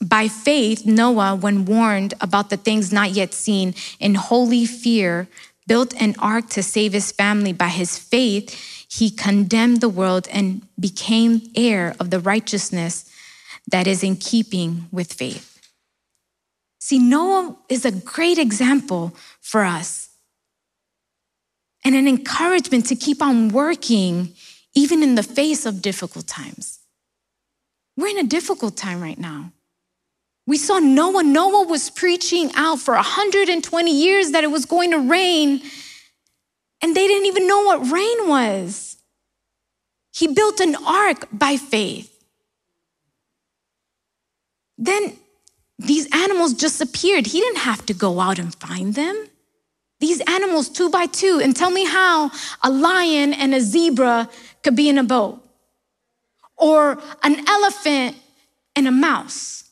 By 0.00 0.28
faith, 0.28 0.86
Noah, 0.86 1.34
when 1.34 1.66
warned 1.66 2.14
about 2.22 2.48
the 2.48 2.56
things 2.56 2.90
not 2.90 3.10
yet 3.10 3.34
seen, 3.34 3.74
in 4.00 4.14
holy 4.14 4.64
fear, 4.64 5.28
built 5.66 5.92
an 6.00 6.14
ark 6.18 6.48
to 6.56 6.62
save 6.62 6.94
his 6.94 7.12
family. 7.12 7.52
By 7.52 7.68
his 7.68 7.98
faith, 7.98 8.71
he 8.92 9.10
condemned 9.10 9.80
the 9.80 9.88
world 9.88 10.28
and 10.30 10.66
became 10.78 11.40
heir 11.56 11.94
of 11.98 12.10
the 12.10 12.20
righteousness 12.20 13.10
that 13.70 13.86
is 13.86 14.02
in 14.02 14.16
keeping 14.16 14.86
with 14.92 15.14
faith. 15.14 15.58
See, 16.78 16.98
Noah 16.98 17.56
is 17.70 17.86
a 17.86 17.90
great 17.90 18.36
example 18.36 19.16
for 19.40 19.64
us 19.64 20.10
and 21.82 21.94
an 21.94 22.06
encouragement 22.06 22.84
to 22.86 22.94
keep 22.94 23.22
on 23.22 23.48
working 23.48 24.34
even 24.74 25.02
in 25.02 25.14
the 25.14 25.22
face 25.22 25.64
of 25.64 25.80
difficult 25.80 26.26
times. 26.26 26.80
We're 27.96 28.08
in 28.08 28.18
a 28.18 28.28
difficult 28.28 28.76
time 28.76 29.00
right 29.00 29.18
now. 29.18 29.52
We 30.46 30.58
saw 30.58 30.80
Noah. 30.80 31.22
Noah 31.22 31.66
was 31.66 31.88
preaching 31.88 32.50
out 32.56 32.78
for 32.78 32.92
120 32.92 33.90
years 33.90 34.32
that 34.32 34.44
it 34.44 34.50
was 34.50 34.66
going 34.66 34.90
to 34.90 34.98
rain, 34.98 35.62
and 36.82 36.94
they 36.94 37.06
didn't 37.06 37.26
even 37.26 37.46
know 37.46 37.62
what 37.62 37.90
rain 37.90 38.28
was. 38.28 38.96
He 40.12 40.26
built 40.26 40.60
an 40.60 40.74
ark 40.76 41.28
by 41.32 41.56
faith. 41.56 42.08
Then 44.76 45.16
these 45.78 46.08
animals 46.12 46.54
just 46.54 46.80
appeared. 46.80 47.26
He 47.28 47.40
didn't 47.40 47.58
have 47.58 47.86
to 47.86 47.94
go 47.94 48.20
out 48.20 48.38
and 48.38 48.54
find 48.54 48.94
them. 48.94 49.28
These 50.00 50.20
animals, 50.22 50.68
two 50.68 50.90
by 50.90 51.06
two, 51.06 51.40
and 51.42 51.54
tell 51.54 51.70
me 51.70 51.84
how 51.86 52.32
a 52.62 52.70
lion 52.70 53.32
and 53.32 53.54
a 53.54 53.60
zebra 53.60 54.28
could 54.62 54.74
be 54.74 54.88
in 54.88 54.98
a 54.98 55.04
boat 55.04 55.42
or 56.62 57.02
an 57.24 57.48
elephant 57.48 58.16
and 58.76 58.86
a 58.86 58.90
mouse, 58.92 59.64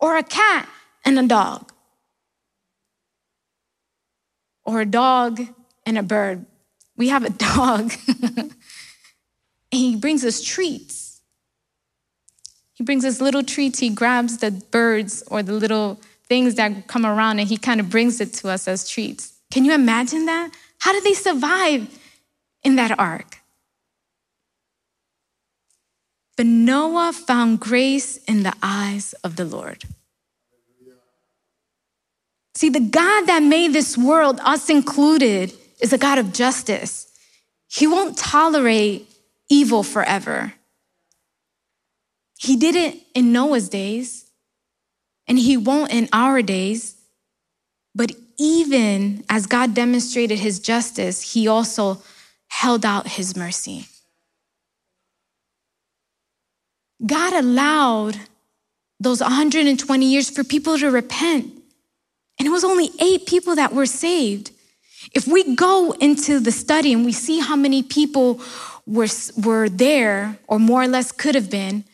or 0.00 0.16
a 0.16 0.22
cat 0.22 0.68
and 1.04 1.18
a 1.18 1.26
dog, 1.26 1.71
or 4.64 4.80
a 4.80 4.86
dog 4.86 5.40
and 5.86 5.98
a 5.98 6.02
bird. 6.02 6.46
We 6.96 7.08
have 7.08 7.24
a 7.24 7.30
dog, 7.56 7.92
and 8.22 8.52
he 9.70 9.96
brings 9.96 10.24
us 10.24 10.42
treats. 10.42 11.20
He 12.74 12.84
brings 12.84 13.04
us 13.04 13.20
little 13.20 13.42
treats. 13.42 13.78
He 13.78 13.90
grabs 13.90 14.38
the 14.38 14.50
birds 14.50 15.22
or 15.28 15.42
the 15.42 15.52
little 15.52 16.00
things 16.32 16.54
that 16.54 16.86
come 16.86 17.04
around 17.04 17.38
and 17.38 17.48
he 17.48 17.56
kind 17.58 17.78
of 17.78 17.90
brings 17.90 18.20
it 18.20 18.32
to 18.32 18.48
us 18.48 18.66
as 18.66 18.88
treats. 18.88 19.34
Can 19.50 19.64
you 19.64 19.74
imagine 19.74 20.26
that? 20.26 20.50
How 20.78 20.92
did 20.92 21.04
they 21.04 21.12
survive 21.12 21.86
in 22.62 22.76
that 22.76 22.98
ark? 22.98 23.38
But 26.36 26.46
Noah 26.46 27.12
found 27.12 27.60
grace 27.60 28.16
in 28.24 28.42
the 28.42 28.54
eyes 28.62 29.12
of 29.22 29.36
the 29.36 29.44
Lord. 29.44 29.84
See, 32.62 32.68
the 32.68 32.78
God 32.78 33.26
that 33.26 33.42
made 33.42 33.72
this 33.72 33.98
world, 33.98 34.38
us 34.44 34.70
included, 34.70 35.52
is 35.80 35.92
a 35.92 35.98
God 35.98 36.18
of 36.18 36.32
justice. 36.32 37.10
He 37.66 37.88
won't 37.88 38.16
tolerate 38.16 39.10
evil 39.50 39.82
forever. 39.82 40.54
He 42.38 42.54
did 42.54 42.76
it 42.76 43.00
in 43.16 43.32
Noah's 43.32 43.68
days, 43.68 44.26
and 45.26 45.40
he 45.40 45.56
won't 45.56 45.90
in 45.90 46.08
our 46.12 46.40
days. 46.40 46.94
But 47.96 48.12
even 48.38 49.24
as 49.28 49.48
God 49.48 49.74
demonstrated 49.74 50.38
his 50.38 50.60
justice, 50.60 51.32
he 51.32 51.48
also 51.48 52.00
held 52.46 52.84
out 52.84 53.08
his 53.08 53.34
mercy. 53.34 53.86
God 57.04 57.32
allowed 57.32 58.20
those 59.00 59.20
120 59.20 60.06
years 60.06 60.30
for 60.30 60.44
people 60.44 60.78
to 60.78 60.92
repent. 60.92 61.58
And 62.42 62.48
it 62.48 62.50
was 62.50 62.64
only 62.64 62.90
eight 62.98 63.26
people 63.26 63.54
that 63.54 63.72
were 63.72 63.86
saved. 63.86 64.50
If 65.14 65.28
we 65.28 65.54
go 65.54 65.92
into 65.92 66.40
the 66.40 66.50
study 66.50 66.92
and 66.92 67.04
we 67.04 67.12
see 67.12 67.38
how 67.38 67.54
many 67.54 67.84
people 67.84 68.40
were, 68.84 69.06
were 69.40 69.68
there, 69.68 70.40
or 70.48 70.58
more 70.58 70.82
or 70.82 70.88
less 70.88 71.12
could 71.12 71.36
have 71.36 71.52
been, 71.52 71.84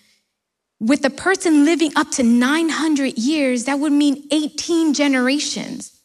with 0.80 1.04
a 1.04 1.11
person 1.11 1.66
living 1.66 1.92
up 1.96 2.11
to 2.12 2.22
900 2.22 3.18
years, 3.18 3.64
that 3.64 3.78
would 3.78 3.92
mean 3.92 4.26
18 4.30 4.94
generations. 4.94 6.00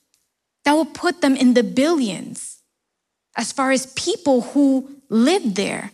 That 0.66 0.74
would 0.74 0.94
put 0.94 1.22
them 1.22 1.38
in 1.38 1.54
the 1.54 1.64
billions 1.64 2.58
as 3.38 3.54
far 3.54 3.72
as 3.72 3.86
people 3.94 4.42
who 4.42 4.92
lived 5.08 5.56
there. 5.56 5.92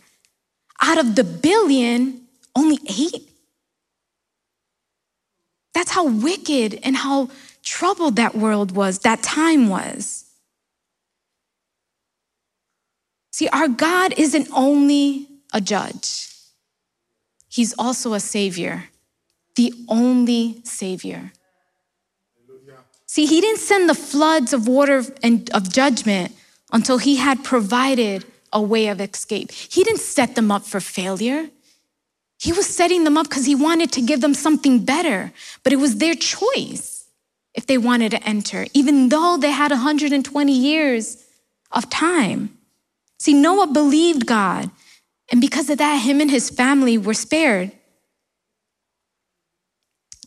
Out 0.80 0.98
of 0.98 1.14
the 1.14 1.22
billion, 1.22 2.22
only 2.56 2.78
eight? 2.88 3.30
That's 5.72 5.92
how 5.92 6.08
wicked 6.08 6.80
and 6.82 6.96
how 6.96 7.30
troubled 7.62 8.16
that 8.16 8.34
world 8.34 8.72
was, 8.72 9.00
that 9.00 9.22
time 9.22 9.68
was. 9.68 10.24
See, 13.30 13.48
our 13.48 13.68
God 13.68 14.12
isn't 14.18 14.48
only 14.54 15.28
a 15.52 15.60
judge, 15.60 16.26
He's 17.48 17.74
also 17.76 18.14
a 18.14 18.20
savior, 18.20 18.84
the 19.56 19.74
only 19.88 20.60
savior. 20.62 21.32
See, 23.06 23.26
He 23.26 23.40
didn't 23.40 23.58
send 23.58 23.88
the 23.88 23.94
floods 23.94 24.52
of 24.52 24.68
water 24.68 25.02
and 25.22 25.50
of 25.50 25.72
judgment 25.72 26.32
until 26.72 26.98
He 26.98 27.16
had 27.16 27.42
provided 27.42 28.24
a 28.52 28.62
way 28.62 28.88
of 28.88 29.00
escape. 29.00 29.50
He 29.52 29.82
didn't 29.82 30.00
set 30.00 30.34
them 30.34 30.50
up 30.50 30.64
for 30.64 30.80
failure. 30.80 31.50
He 32.38 32.52
was 32.52 32.66
setting 32.66 33.04
them 33.04 33.18
up 33.18 33.28
because 33.28 33.44
he 33.44 33.54
wanted 33.54 33.92
to 33.92 34.00
give 34.00 34.20
them 34.22 34.32
something 34.34 34.84
better, 34.84 35.32
but 35.62 35.72
it 35.72 35.76
was 35.76 35.96
their 35.96 36.14
choice 36.14 36.99
if 37.54 37.66
they 37.66 37.78
wanted 37.78 38.10
to 38.10 38.22
enter, 38.22 38.66
even 38.74 39.08
though 39.08 39.36
they 39.36 39.50
had 39.50 39.70
120 39.70 40.52
years 40.52 41.24
of 41.72 41.90
time. 41.90 42.56
See, 43.18 43.34
Noah 43.34 43.66
believed 43.66 44.26
God, 44.26 44.70
and 45.30 45.40
because 45.40 45.70
of 45.70 45.78
that, 45.78 45.96
him 45.96 46.20
and 46.20 46.30
his 46.30 46.50
family 46.50 46.98
were 46.98 47.14
spared. 47.14 47.72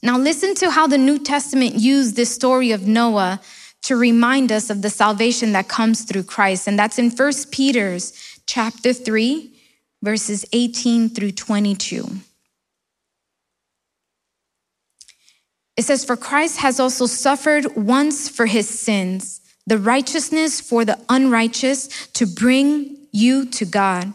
Now, 0.02 0.18
listen 0.18 0.54
to 0.56 0.70
how 0.70 0.86
the 0.86 0.98
New 0.98 1.18
Testament 1.18 1.76
used 1.76 2.16
this 2.16 2.34
story 2.34 2.72
of 2.72 2.86
Noah 2.86 3.40
to 3.84 3.96
remind 3.96 4.52
us 4.52 4.70
of 4.70 4.82
the 4.82 4.90
salvation 4.90 5.54
that 5.54 5.68
comes 5.68 6.04
through 6.04 6.24
Christ. 6.24 6.68
And 6.68 6.78
that's 6.78 7.00
in 7.00 7.10
1 7.10 7.34
Peter's 7.52 8.14
chapter 8.46 8.94
3, 8.94 9.54
verses 10.02 10.46
18 10.52 11.10
through 11.10 11.32
22. 11.32 12.06
It 15.76 15.86
says, 15.86 16.06
For 16.06 16.16
Christ 16.16 16.58
has 16.60 16.80
also 16.80 17.06
suffered 17.06 17.76
once 17.76 18.30
for 18.30 18.46
his 18.46 18.68
sins, 18.68 19.42
the 19.66 19.78
righteousness 19.78 20.62
for 20.62 20.86
the 20.86 21.00
unrighteous, 21.10 22.08
to 22.14 22.26
bring 22.26 22.98
you 23.12 23.46
to 23.52 23.66
God. 23.66 24.14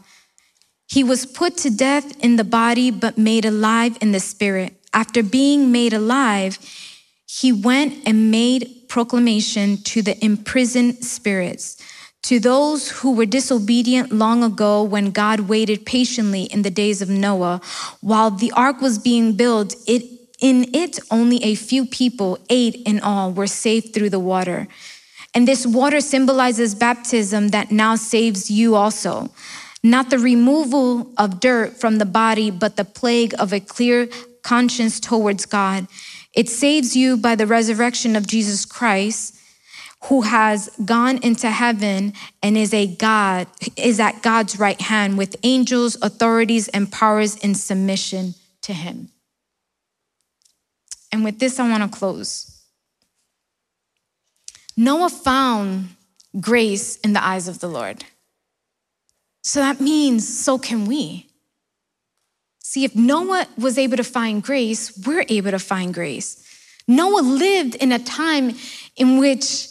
He 0.88 1.04
was 1.04 1.26
put 1.26 1.56
to 1.58 1.70
death 1.70 2.18
in 2.24 2.36
the 2.36 2.44
body, 2.44 2.90
but 2.90 3.18
made 3.18 3.44
alive 3.44 3.98
in 4.00 4.12
the 4.12 4.20
spirit 4.20 4.78
after 4.92 5.22
being 5.22 5.70
made 5.70 5.92
alive, 5.92 6.58
he 7.26 7.52
went 7.52 8.06
and 8.06 8.30
made 8.30 8.84
proclamation 8.88 9.76
to 9.78 10.02
the 10.02 10.22
imprisoned 10.24 11.04
spirits, 11.04 11.76
to 12.22 12.40
those 12.40 12.90
who 12.90 13.14
were 13.14 13.26
disobedient 13.26 14.10
long 14.10 14.42
ago 14.42 14.82
when 14.82 15.10
God 15.10 15.40
waited 15.40 15.86
patiently 15.86 16.44
in 16.44 16.62
the 16.62 16.70
days 16.70 17.00
of 17.00 17.08
Noah. 17.08 17.60
While 18.00 18.30
the 18.30 18.50
ark 18.52 18.80
was 18.80 18.98
being 18.98 19.34
built, 19.34 19.76
it, 19.86 20.02
in 20.40 20.74
it 20.74 20.98
only 21.10 21.42
a 21.42 21.54
few 21.54 21.84
people, 21.84 22.38
eight 22.48 22.82
in 22.86 23.00
all, 23.00 23.32
were 23.32 23.46
saved 23.46 23.92
through 23.92 24.10
the 24.10 24.20
water. 24.20 24.68
And 25.34 25.46
this 25.46 25.66
water 25.66 26.00
symbolizes 26.00 26.74
baptism 26.74 27.48
that 27.48 27.70
now 27.70 27.96
saves 27.96 28.50
you 28.50 28.74
also. 28.74 29.30
Not 29.82 30.10
the 30.10 30.18
removal 30.18 31.12
of 31.16 31.40
dirt 31.40 31.78
from 31.78 31.98
the 31.98 32.06
body, 32.06 32.50
but 32.50 32.76
the 32.76 32.84
plague 32.84 33.34
of 33.38 33.52
a 33.52 33.60
clear 33.60 34.08
conscience 34.42 34.98
towards 34.98 35.46
God. 35.46 35.86
It 36.34 36.48
saves 36.48 36.96
you 36.96 37.16
by 37.16 37.34
the 37.36 37.46
resurrection 37.46 38.16
of 38.16 38.26
Jesus 38.26 38.64
Christ, 38.64 39.36
who 40.04 40.22
has 40.22 40.70
gone 40.84 41.18
into 41.18 41.50
heaven 41.50 42.12
and 42.42 42.56
is 42.56 42.72
a 42.72 42.86
God, 42.86 43.48
is 43.76 43.98
at 43.98 44.22
God's 44.22 44.58
right 44.58 44.80
hand 44.80 45.18
with 45.18 45.36
angels, 45.42 45.96
authorities, 46.00 46.68
and 46.68 46.90
powers 46.90 47.36
in 47.36 47.54
submission 47.54 48.34
to 48.62 48.72
him. 48.72 49.08
And 51.10 51.24
with 51.24 51.38
this, 51.38 51.58
I 51.58 51.68
want 51.68 51.82
to 51.82 51.98
close. 51.98 52.62
Noah 54.76 55.10
found 55.10 55.88
grace 56.40 56.96
in 56.96 57.12
the 57.12 57.24
eyes 57.24 57.48
of 57.48 57.60
the 57.60 57.68
Lord. 57.68 58.04
So 59.42 59.60
that 59.60 59.80
means 59.80 60.28
so 60.28 60.58
can 60.58 60.86
we. 60.86 61.26
See, 62.60 62.84
if 62.84 62.94
Noah 62.94 63.46
was 63.56 63.78
able 63.78 63.96
to 63.96 64.04
find 64.04 64.42
grace, 64.42 64.92
we're 65.06 65.24
able 65.28 65.50
to 65.52 65.58
find 65.58 65.94
grace. 65.94 66.44
Noah 66.86 67.22
lived 67.22 67.74
in 67.76 67.92
a 67.92 67.98
time 67.98 68.54
in 68.96 69.18
which 69.18 69.68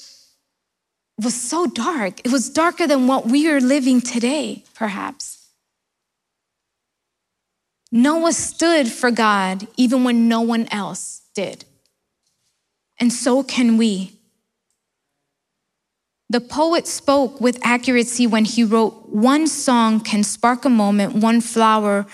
was 1.17 1.34
so 1.34 1.67
dark. 1.67 2.19
It 2.26 2.32
was 2.32 2.50
darker 2.50 2.88
than 2.88 3.08
what 3.08 3.26
we 3.28 3.50
are 3.50 3.62
living 3.62 4.02
today, 4.02 4.63
perhaps. 4.76 5.47
Noah 7.91 8.34
stood 8.34 8.88
for 8.88 9.12
God 9.12 9.67
even 9.78 10.04
when 10.04 10.28
no 10.28 10.41
one 10.41 10.67
else 10.71 11.16
did. 11.38 11.65
And 13.00 13.13
so 13.13 13.43
can 13.43 13.78
we. 13.78 13.91
The 16.30 16.41
poet 16.41 16.88
spoke 16.88 17.39
with 17.39 17.60
accuracy 17.63 18.26
when 18.26 18.45
he 18.45 18.63
wrote, 18.63 18.93
One 19.10 19.45
song 19.47 20.00
can 20.00 20.23
spark 20.23 20.65
a 20.65 20.69
moment, 20.84 21.13
one 21.30 21.41
flower 21.41 22.08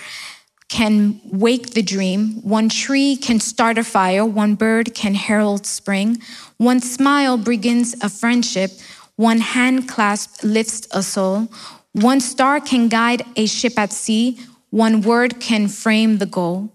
can 0.67 1.21
wake 1.31 1.67
the 1.73 1.83
dream. 1.83 2.41
One 2.41 2.67
tree 2.67 3.15
can 3.15 3.39
start 3.39 3.77
a 3.77 3.83
fire. 3.83 4.25
One 4.25 4.55
bird 4.55 4.95
can 4.95 5.13
herald 5.13 5.65
spring. 5.67 6.17
One 6.57 6.79
smile 6.81 7.37
begins 7.37 7.93
a 8.01 8.09
friendship. 8.09 8.71
One 9.15 9.41
hand 9.55 9.87
clasp 9.87 10.43
lifts 10.43 10.87
a 10.91 11.03
soul. 11.03 11.47
One 11.91 12.19
star 12.19 12.59
can 12.59 12.89
guide 12.89 13.21
a 13.35 13.45
ship 13.45 13.77
at 13.77 13.93
sea. 13.93 14.39
One 14.71 15.01
word 15.01 15.39
can 15.39 15.67
frame 15.67 16.17
the 16.17 16.25
goal. 16.25 16.73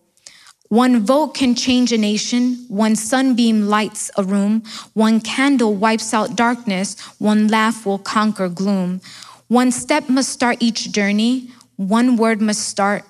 One 0.68 1.04
vote 1.04 1.34
can 1.34 1.54
change 1.54 1.92
a 1.92 1.98
nation. 1.98 2.66
One 2.68 2.96
sunbeam 2.96 3.68
lights 3.68 4.10
a 4.16 4.24
room. 4.24 4.62
One 4.94 5.20
candle 5.20 5.74
wipes 5.74 6.12
out 6.12 6.36
darkness. 6.36 6.98
One 7.18 7.48
laugh 7.48 7.86
will 7.86 7.98
conquer 7.98 8.48
gloom. 8.48 9.00
One 9.48 9.70
step 9.72 10.08
must 10.08 10.28
start 10.28 10.58
each 10.60 10.92
journey. 10.92 11.50
One 11.76 12.16
word 12.16 12.40
must 12.40 12.68
start 12.68 13.04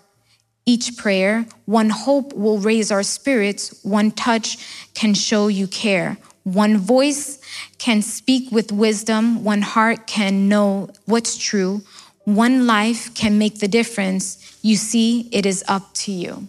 each 0.69 0.99
prayer, 0.99 1.47
one 1.65 1.89
hope 1.89 2.35
will 2.35 2.59
raise 2.59 2.93
our 2.93 3.03
spirits, 3.03 3.83
one 3.83 4.11
touch 4.11 4.59
can 4.93 5.15
show 5.15 5.49
you 5.49 5.67
care. 5.67 6.19
One 6.45 6.77
voice 6.77 7.41
can 7.79 8.03
speak 8.03 8.53
with 8.53 8.71
wisdom, 8.71 9.45
one 9.45 9.63
heart 9.63 10.07
can 10.07 10.47
know 10.47 10.91
what's 11.07 11.39
true, 11.39 11.81
one 12.25 12.67
life 12.67 13.15
can 13.15 13.39
make 13.39 13.61
the 13.61 13.69
difference. 13.69 14.59
You 14.61 14.77
see, 14.77 15.31
it 15.33 15.47
is 15.47 15.65
up 15.69 15.95
to 16.05 16.13
you. 16.13 16.49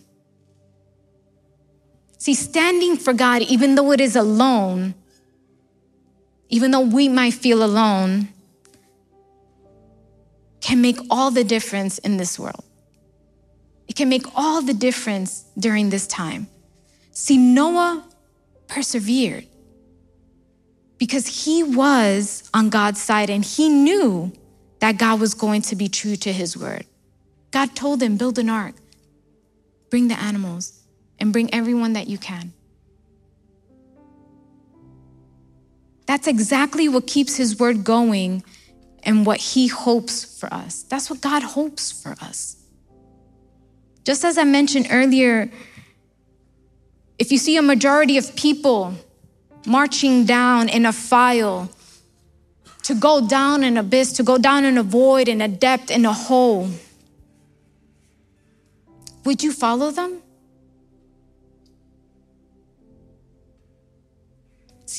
See, 2.20 2.34
standing 2.34 2.98
for 2.98 3.14
God, 3.14 3.42
even 3.44 3.76
though 3.76 3.92
it 3.94 4.02
is 4.02 4.16
alone, 4.16 4.94
even 6.50 6.72
though 6.72 6.82
we 6.82 7.08
might 7.08 7.34
feel 7.34 7.64
alone, 7.64 8.28
can 10.60 10.82
make 10.82 10.98
all 11.10 11.32
the 11.32 11.46
difference 11.46 11.98
in 12.00 12.18
this 12.18 12.38
world. 12.38 12.64
It 13.88 13.96
can 13.96 14.10
make 14.10 14.26
all 14.36 14.62
the 14.62 14.74
difference 14.74 15.46
during 15.58 15.90
this 15.90 16.06
time. 16.06 16.48
See, 17.12 17.38
Noah 17.38 18.06
persevered 18.68 19.48
because 20.98 21.46
he 21.46 21.64
was 21.64 22.50
on 22.54 22.70
God's 22.70 23.02
side 23.02 23.30
and 23.30 23.44
he 23.44 23.70
knew 23.70 24.34
that 24.80 24.98
God 24.98 25.22
was 25.22 25.34
going 25.34 25.62
to 25.64 25.76
be 25.76 25.88
true 25.88 26.18
to 26.18 26.34
his 26.34 26.58
word. 26.58 26.86
God 27.52 27.76
told 27.76 28.04
him, 28.04 28.18
build 28.18 28.38
an 28.38 28.50
ark, 28.50 28.76
bring 29.90 30.10
the 30.10 30.20
animals, 30.20 30.79
and 31.20 31.34
bring 31.34 31.54
everyone 31.54 31.94
that 31.94 32.08
you 32.08 32.18
can. 32.18 32.54
That's 36.06 36.28
exactly 36.28 36.90
what 36.90 37.06
keeps 37.06 37.36
his 37.36 37.60
word 37.60 37.84
going 37.84 38.44
and 39.04 39.26
what 39.26 39.40
he 39.40 39.68
hopes 39.68 40.40
for 40.40 40.52
us. 40.54 40.84
That's 40.84 41.10
what 41.10 41.22
God 41.22 41.44
hopes 41.44 41.92
for 41.92 42.16
us. 42.22 42.58
Just 44.04 44.26
as 44.26 44.38
I 44.38 44.44
mentioned 44.44 44.88
earlier, 44.90 45.52
if 47.20 47.32
you 47.32 47.38
see 47.38 47.58
a 47.58 47.62
majority 47.62 48.18
of 48.18 48.36
people 48.36 48.96
marching 49.68 50.26
down 50.26 50.68
in 50.68 50.86
a 50.86 50.92
file 50.92 51.70
to 52.84 52.96
go 52.96 53.28
down 53.28 53.64
an 53.64 53.78
abyss, 53.78 54.14
to 54.14 54.24
go 54.24 54.38
down 54.38 54.66
in 54.66 54.78
a 54.78 54.84
void, 54.84 55.28
in 55.28 55.42
a 55.42 55.48
depth, 55.48 55.92
in 55.92 56.06
a 56.06 56.14
hole, 56.14 56.70
would 59.26 59.44
you 59.44 59.52
follow 59.52 59.92
them? 59.92 60.24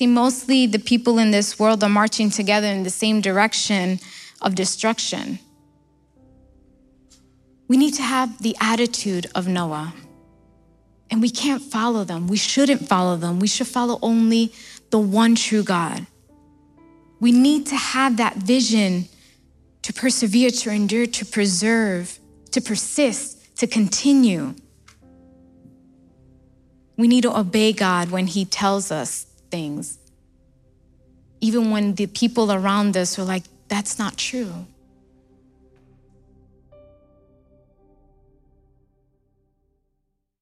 See, 0.00 0.06
mostly 0.06 0.66
the 0.66 0.78
people 0.78 1.18
in 1.18 1.30
this 1.30 1.58
world 1.58 1.84
are 1.84 1.90
marching 1.90 2.30
together 2.30 2.68
in 2.68 2.84
the 2.84 2.88
same 2.88 3.20
direction 3.20 4.00
of 4.40 4.54
destruction. 4.54 5.38
We 7.68 7.76
need 7.76 7.92
to 7.96 8.02
have 8.02 8.40
the 8.40 8.56
attitude 8.62 9.26
of 9.34 9.46
Noah. 9.46 9.92
And 11.10 11.20
we 11.20 11.28
can't 11.28 11.60
follow 11.60 12.04
them. 12.04 12.28
We 12.28 12.38
shouldn't 12.38 12.88
follow 12.88 13.16
them. 13.16 13.40
We 13.40 13.46
should 13.46 13.66
follow 13.66 13.98
only 14.00 14.54
the 14.88 14.98
one 14.98 15.34
true 15.34 15.62
God. 15.62 16.06
We 17.20 17.30
need 17.30 17.66
to 17.66 17.76
have 17.76 18.16
that 18.16 18.36
vision 18.36 19.06
to 19.82 19.92
persevere, 19.92 20.48
to 20.48 20.70
endure, 20.70 21.04
to 21.04 21.26
preserve, 21.26 22.18
to 22.52 22.62
persist, 22.62 23.54
to 23.58 23.66
continue. 23.66 24.54
We 26.96 27.06
need 27.06 27.24
to 27.24 27.38
obey 27.38 27.74
God 27.74 28.10
when 28.10 28.28
He 28.28 28.46
tells 28.46 28.90
us 28.90 29.26
things, 29.50 29.98
even 31.40 31.70
when 31.70 31.94
the 31.94 32.06
people 32.06 32.52
around 32.52 32.96
us 32.96 33.18
are 33.18 33.24
like, 33.24 33.44
that's 33.68 33.98
not 33.98 34.16
true. 34.16 34.66